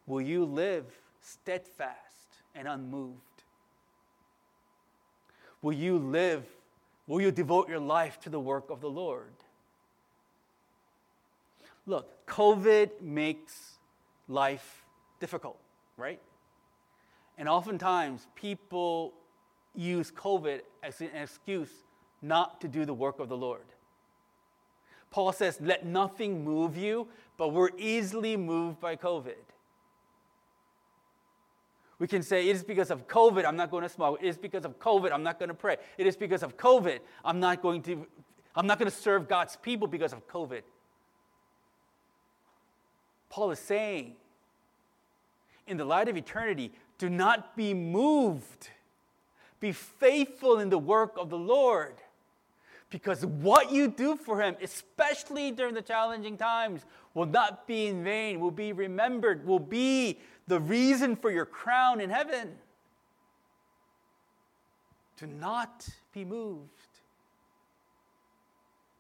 Will 0.05 0.21
you 0.21 0.45
live 0.45 0.85
steadfast 1.21 2.37
and 2.53 2.67
unmoved? 2.67 3.17
Will 5.61 5.73
you 5.73 5.97
live, 5.97 6.45
will 7.07 7.19
you 7.19 7.31
devote 7.31 7.67
your 7.67 7.79
life 7.79 8.19
to 8.21 8.29
the 8.29 8.39
work 8.39 8.69
of 8.69 8.79
the 8.79 8.89
Lord? 8.89 9.33
Look, 11.85 12.25
COVID 12.27 13.01
makes 13.01 13.79
life 14.27 14.85
difficult, 15.19 15.59
right? 15.97 16.21
And 17.37 17.49
oftentimes 17.49 18.27
people 18.35 19.13
use 19.75 20.11
COVID 20.11 20.61
as 20.83 21.01
an 21.01 21.09
excuse 21.15 21.71
not 22.21 22.61
to 22.61 22.67
do 22.67 22.85
the 22.85 22.93
work 22.93 23.19
of 23.19 23.29
the 23.29 23.37
Lord. 23.37 23.65
Paul 25.11 25.31
says, 25.31 25.59
Let 25.61 25.85
nothing 25.85 26.43
move 26.43 26.77
you, 26.77 27.07
but 27.37 27.53
we're 27.53 27.69
easily 27.77 28.37
moved 28.37 28.79
by 28.79 28.95
COVID. 28.95 29.35
We 31.97 32.07
can 32.07 32.23
say, 32.23 32.47
It 32.47 32.55
is 32.55 32.63
because 32.63 32.91
of 32.91 33.07
COVID, 33.07 33.45
I'm 33.45 33.55
not 33.55 33.71
going 33.71 33.83
to 33.83 33.89
smoke. 33.89 34.19
It 34.21 34.27
is 34.27 34.37
because 34.37 34.65
of 34.65 34.79
COVID, 34.79 35.11
I'm 35.11 35.23
not 35.23 35.39
going 35.39 35.49
to 35.49 35.55
pray. 35.55 35.77
It 35.97 36.07
is 36.07 36.15
because 36.15 36.43
of 36.43 36.57
COVID, 36.57 36.99
I'm 37.25 37.39
not 37.39 37.61
going 37.61 37.81
to, 37.83 38.05
I'm 38.55 38.67
not 38.67 38.79
going 38.79 38.89
to 38.89 38.95
serve 38.95 39.27
God's 39.27 39.55
people 39.55 39.87
because 39.87 40.13
of 40.13 40.27
COVID. 40.27 40.61
Paul 43.29 43.51
is 43.51 43.59
saying, 43.59 44.15
in 45.67 45.77
the 45.77 45.85
light 45.85 46.09
of 46.09 46.17
eternity, 46.17 46.71
do 46.97 47.09
not 47.09 47.55
be 47.55 47.73
moved. 47.73 48.69
Be 49.59 49.71
faithful 49.71 50.59
in 50.59 50.69
the 50.69 50.79
work 50.79 51.13
of 51.17 51.29
the 51.29 51.37
Lord. 51.37 51.95
Because 52.89 53.23
what 53.23 53.71
you 53.71 53.87
do 53.87 54.15
for 54.15 54.41
Him, 54.41 54.55
especially 54.61 55.51
during 55.51 55.75
the 55.75 55.81
challenging 55.81 56.37
times, 56.37 56.85
will 57.13 57.27
not 57.27 57.67
be 57.67 57.87
in 57.87 58.03
vain, 58.03 58.39
will 58.39 58.49
be 58.51 58.73
remembered, 58.73 59.45
will 59.45 59.59
be 59.59 60.19
the 60.47 60.59
reason 60.59 61.15
for 61.15 61.29
your 61.29 61.45
crown 61.45 62.01
in 62.01 62.09
heaven. 62.09 62.55
Do 65.17 65.27
not 65.27 65.87
be 66.13 66.25
moved. 66.25 66.69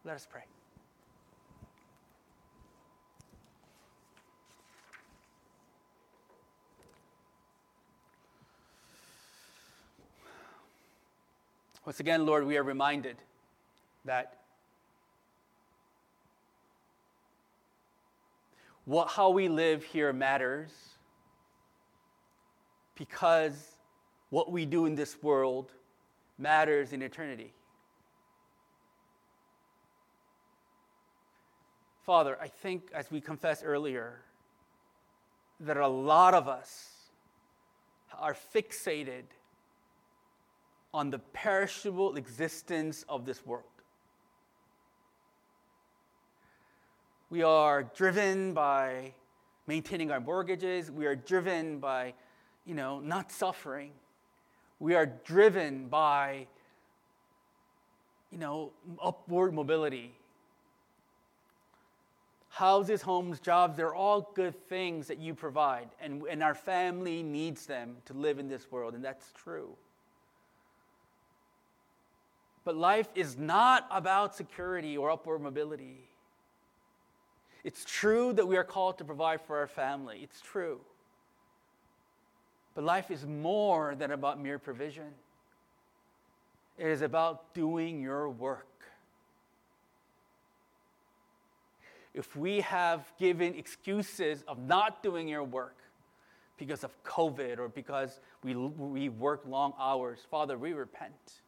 Let 0.05 0.15
us 0.15 0.27
pray. 0.29 0.43
Once 11.85 11.99
again, 11.99 12.25
Lord, 12.25 12.45
we 12.45 12.55
are 12.55 12.63
reminded 12.63 13.17
that 14.09 14.39
what, 18.85 19.07
how 19.07 19.29
we 19.29 19.47
live 19.47 19.83
here 19.83 20.11
matters 20.11 20.71
because 22.95 23.75
what 24.31 24.51
we 24.51 24.65
do 24.65 24.87
in 24.87 24.95
this 24.95 25.21
world 25.21 25.73
matters 26.39 26.91
in 26.91 27.03
eternity. 27.03 27.53
Father, 32.03 32.35
I 32.41 32.47
think, 32.47 32.89
as 32.95 33.11
we 33.11 33.21
confessed 33.21 33.61
earlier, 33.63 34.21
that 35.59 35.77
a 35.77 35.87
lot 35.87 36.33
of 36.33 36.47
us 36.47 37.11
are 38.17 38.35
fixated 38.55 39.25
on 40.95 41.11
the 41.11 41.19
perishable 41.19 42.15
existence 42.15 43.05
of 43.07 43.27
this 43.27 43.45
world. 43.45 43.65
We 47.29 47.43
are 47.43 47.83
driven 47.83 48.53
by 48.53 49.13
maintaining 49.67 50.11
our 50.11 50.19
mortgages. 50.19 50.89
We 50.89 51.05
are 51.05 51.15
driven 51.15 51.79
by, 51.79 52.13
you 52.65 52.73
know, 52.73 52.99
not 52.99 53.31
suffering. 53.31 53.91
We 54.79 54.95
are 54.95 55.05
driven 55.05 55.87
by, 55.87 56.47
you 58.31 58.37
know, 58.37 58.71
upward 59.01 59.53
mobility 59.53 60.13
houses, 62.59 63.01
homes, 63.01 63.39
jobs, 63.39 63.77
they're 63.77 63.95
all 63.95 64.33
good 64.35 64.53
things 64.67 65.07
that 65.07 65.17
you 65.17 65.33
provide. 65.33 65.87
And, 66.01 66.23
and 66.29 66.43
our 66.43 66.53
family 66.53 67.23
needs 67.23 67.65
them 67.65 67.95
to 68.05 68.13
live 68.13 68.37
in 68.37 68.49
this 68.49 68.69
world, 68.69 68.95
and 68.95 69.03
that's 69.03 69.31
true. 69.31 69.69
But 72.65 72.75
life 72.75 73.07
is 73.15 73.37
not 73.37 73.87
about 73.89 74.35
security 74.35 74.97
or 74.97 75.09
upward 75.09 75.41
mobility. 75.41 76.08
It's 77.63 77.83
true 77.85 78.33
that 78.33 78.47
we 78.47 78.57
are 78.57 78.63
called 78.63 78.97
to 78.99 79.03
provide 79.03 79.41
for 79.41 79.57
our 79.57 79.67
family. 79.67 80.19
It's 80.23 80.39
true. 80.41 80.79
But 82.73 82.83
life 82.83 83.11
is 83.11 83.25
more 83.25 83.95
than 83.95 84.11
about 84.11 84.41
mere 84.41 84.59
provision. 84.59 85.11
It 86.77 86.87
is 86.87 87.01
about 87.01 87.53
doing 87.53 88.01
your 88.01 88.29
work. 88.29 88.65
If 92.13 92.35
we 92.35 92.61
have 92.61 93.11
given 93.19 93.53
excuses 93.55 94.43
of 94.47 94.57
not 94.59 95.03
doing 95.03 95.27
your 95.27 95.43
work 95.43 95.77
because 96.57 96.83
of 96.83 97.03
COVID 97.03 97.59
or 97.59 97.67
because 97.67 98.19
we, 98.43 98.55
we 98.55 99.09
work 99.09 99.43
long 99.45 99.73
hours, 99.79 100.19
Father, 100.31 100.57
we 100.57 100.73
repent. 100.73 101.41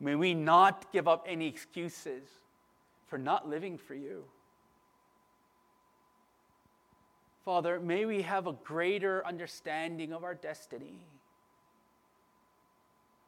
May 0.00 0.14
we 0.14 0.32
not 0.32 0.92
give 0.92 1.08
up 1.08 1.26
any 1.28 1.48
excuses 1.48 2.22
for 3.08 3.18
not 3.18 3.48
living 3.48 3.76
for 3.76 3.94
you. 3.94 4.24
Father, 7.48 7.80
may 7.80 8.04
we 8.04 8.20
have 8.20 8.46
a 8.46 8.52
greater 8.52 9.26
understanding 9.26 10.12
of 10.12 10.22
our 10.22 10.34
destiny. 10.34 11.06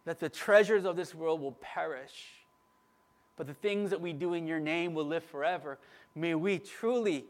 That 0.04 0.20
the 0.20 0.28
treasures 0.28 0.84
of 0.84 0.94
this 0.94 1.14
world 1.14 1.40
will 1.40 1.56
perish, 1.62 2.26
but 3.38 3.46
the 3.46 3.54
things 3.54 3.88
that 3.88 4.00
we 4.02 4.12
do 4.12 4.34
in 4.34 4.46
your 4.46 4.60
name 4.60 4.92
will 4.92 5.06
live 5.06 5.24
forever. 5.24 5.78
May 6.14 6.34
we 6.34 6.58
truly, 6.58 7.24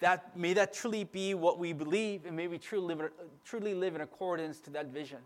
that, 0.00 0.36
may 0.36 0.52
that 0.54 0.72
truly 0.72 1.04
be 1.04 1.32
what 1.34 1.60
we 1.60 1.72
believe, 1.72 2.26
and 2.26 2.36
may 2.36 2.48
we 2.48 2.58
truly 2.58 2.96
live, 2.96 3.12
truly 3.44 3.72
live 3.72 3.94
in 3.94 4.00
accordance 4.00 4.58
to 4.62 4.70
that 4.70 4.86
vision. 4.86 5.20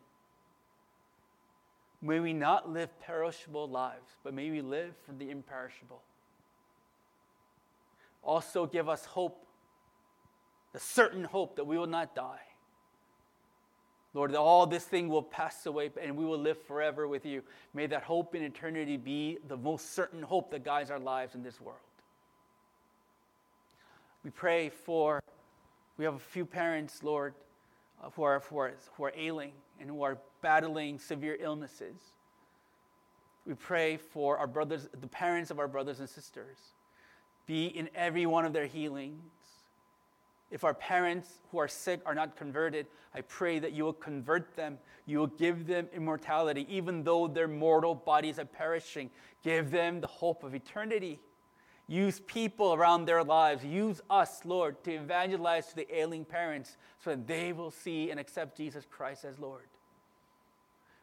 May 2.02 2.20
we 2.20 2.34
not 2.34 2.70
live 2.70 2.90
perishable 3.00 3.66
lives, 3.66 4.18
but 4.22 4.34
may 4.34 4.50
we 4.50 4.60
live 4.60 4.92
for 5.06 5.12
the 5.12 5.30
imperishable. 5.30 6.02
Also, 8.22 8.66
give 8.66 8.90
us 8.90 9.06
hope 9.06 9.45
the 10.72 10.80
certain 10.80 11.24
hope 11.24 11.56
that 11.56 11.66
we 11.66 11.78
will 11.78 11.86
not 11.86 12.14
die. 12.14 12.40
Lord, 14.16 14.32
that 14.32 14.38
all 14.38 14.66
this 14.66 14.84
thing 14.84 15.08
will 15.08 15.22
pass 15.22 15.66
away 15.66 15.90
and 16.00 16.16
we 16.16 16.24
will 16.24 16.38
live 16.38 16.56
forever 16.62 17.06
with 17.06 17.26
you. 17.26 17.42
May 17.74 17.86
that 17.88 18.02
hope 18.02 18.34
in 18.34 18.42
eternity 18.42 18.96
be 18.96 19.36
the 19.46 19.58
most 19.58 19.92
certain 19.92 20.22
hope 20.22 20.50
that 20.52 20.64
guides 20.64 20.90
our 20.90 20.98
lives 20.98 21.34
in 21.34 21.42
this 21.42 21.60
world. 21.60 21.78
We 24.24 24.30
pray 24.30 24.70
for, 24.70 25.22
we 25.98 26.06
have 26.06 26.14
a 26.14 26.18
few 26.18 26.46
parents, 26.46 27.02
Lord, 27.02 27.34
uh, 28.02 28.08
who, 28.10 28.22
are, 28.22 28.40
who, 28.48 28.58
are, 28.58 28.74
who 28.94 29.04
are 29.04 29.12
ailing 29.14 29.52
and 29.80 29.90
who 29.90 30.02
are 30.02 30.16
battling 30.40 30.98
severe 30.98 31.36
illnesses. 31.38 31.96
We 33.46 33.52
pray 33.52 33.98
for 33.98 34.38
our 34.38 34.46
brothers, 34.46 34.88
the 34.98 35.06
parents 35.08 35.50
of 35.50 35.58
our 35.58 35.68
brothers 35.68 36.00
and 36.00 36.08
sisters. 36.08 36.56
Be 37.46 37.66
in 37.66 37.90
every 37.94 38.24
one 38.24 38.44
of 38.44 38.52
their 38.54 38.66
healings 38.66 39.20
if 40.50 40.62
our 40.62 40.74
parents 40.74 41.40
who 41.50 41.58
are 41.58 41.68
sick 41.68 42.00
are 42.06 42.14
not 42.14 42.36
converted, 42.36 42.86
I 43.14 43.22
pray 43.22 43.58
that 43.58 43.72
you 43.72 43.84
will 43.84 43.92
convert 43.92 44.54
them. 44.54 44.78
You 45.04 45.18
will 45.18 45.26
give 45.26 45.66
them 45.66 45.88
immortality, 45.92 46.66
even 46.68 47.02
though 47.02 47.26
their 47.26 47.48
mortal 47.48 47.94
bodies 47.94 48.38
are 48.38 48.44
perishing. 48.44 49.10
Give 49.42 49.70
them 49.70 50.00
the 50.00 50.06
hope 50.06 50.44
of 50.44 50.54
eternity. 50.54 51.20
Use 51.88 52.20
people 52.20 52.74
around 52.74 53.04
their 53.04 53.24
lives. 53.24 53.64
Use 53.64 54.00
us, 54.10 54.44
Lord, 54.44 54.82
to 54.84 54.92
evangelize 54.92 55.68
to 55.68 55.76
the 55.76 55.96
ailing 55.96 56.24
parents 56.24 56.76
so 57.02 57.10
that 57.10 57.26
they 57.26 57.52
will 57.52 57.70
see 57.70 58.10
and 58.10 58.18
accept 58.18 58.56
Jesus 58.56 58.84
Christ 58.88 59.24
as 59.24 59.38
Lord. 59.38 59.68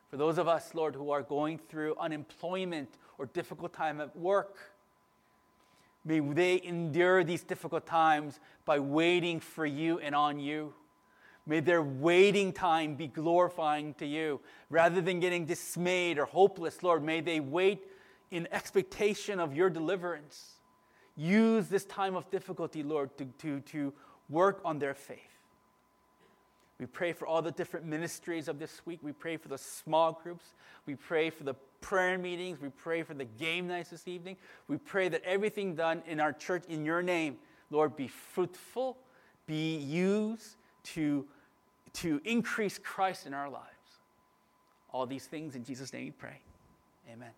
For 0.10 0.18
those 0.18 0.38
of 0.38 0.48
us, 0.48 0.76
Lord, 0.76 0.94
who 0.94 1.10
are 1.12 1.24
going 1.24 1.58
through 1.58 1.96
unemployment 2.00 2.98
or 3.18 3.26
difficult 3.28 3.74
time 3.74 4.00
at 4.00 4.16
work, 4.16 4.73
May 6.06 6.20
they 6.20 6.62
endure 6.64 7.24
these 7.24 7.44
difficult 7.44 7.86
times 7.86 8.40
by 8.66 8.80
waiting 8.80 9.40
for 9.40 9.66
you 9.66 10.00
and 10.00 10.14
on 10.14 10.40
you. 10.40 10.74
May 11.46 11.60
their 11.60 11.82
waiting 11.82 12.54
time 12.54 12.96
be 12.96 13.08
glorifying 13.08 13.94
to 13.96 14.06
you. 14.06 14.40
Rather 14.70 15.02
than 15.02 15.20
getting 15.20 15.46
dismayed 15.46 16.18
or 16.18 16.26
hopeless, 16.26 16.84
Lord, 16.84 17.04
may 17.04 17.22
they 17.22 17.40
wait 17.40 17.86
in 18.32 18.48
expectation 18.52 19.40
of 19.40 19.54
your 19.54 19.70
deliverance. 19.70 20.60
Use 21.16 21.68
this 21.68 21.86
time 21.86 22.16
of 22.16 22.30
difficulty, 22.32 22.82
Lord, 22.82 23.18
to, 23.18 23.26
to, 23.40 23.60
to 23.60 23.94
work 24.30 24.62
on 24.66 24.80
their 24.80 24.94
faith. 24.94 25.33
We 26.80 26.86
pray 26.88 27.14
for 27.14 27.28
all 27.28 27.42
the 27.42 27.52
different 27.52 27.86
ministries 27.86 28.48
of 28.48 28.60
this 28.60 28.82
week. 28.86 29.00
We 29.02 29.12
pray 29.12 29.38
for 29.38 29.48
the 29.48 29.58
small 29.58 30.20
groups. 30.24 30.54
We 30.86 30.96
pray 30.96 31.30
for 31.30 31.44
the 31.44 31.54
prayer 31.82 32.18
meetings. 32.18 32.60
We 32.60 32.70
pray 32.70 33.04
for 33.04 33.14
the 33.14 33.26
game 33.26 33.68
nights 33.68 33.92
this 33.92 34.08
evening. 34.08 34.38
We 34.68 34.78
pray 34.78 35.10
that 35.10 35.24
everything 35.24 35.76
done 35.76 36.02
in 36.08 36.20
our 36.20 36.34
church 36.34 36.64
in 36.68 36.84
your 36.84 37.04
name, 37.04 37.38
Lord, 37.70 37.96
be 37.96 38.08
fruitful, 38.08 38.98
be 39.46 39.78
used 39.78 40.58
to, 40.84 41.26
to 41.94 42.20
increase 42.26 42.80
Christ 42.80 43.28
in 43.28 43.34
our 43.34 43.50
lives. 43.50 43.68
All 44.92 45.06
these 45.06 45.26
things 45.26 45.56
in 45.56 45.64
Jesus' 45.64 45.94
name 45.94 46.06
we 46.06 46.12
pray. 46.12 46.40
Amen. 47.12 47.32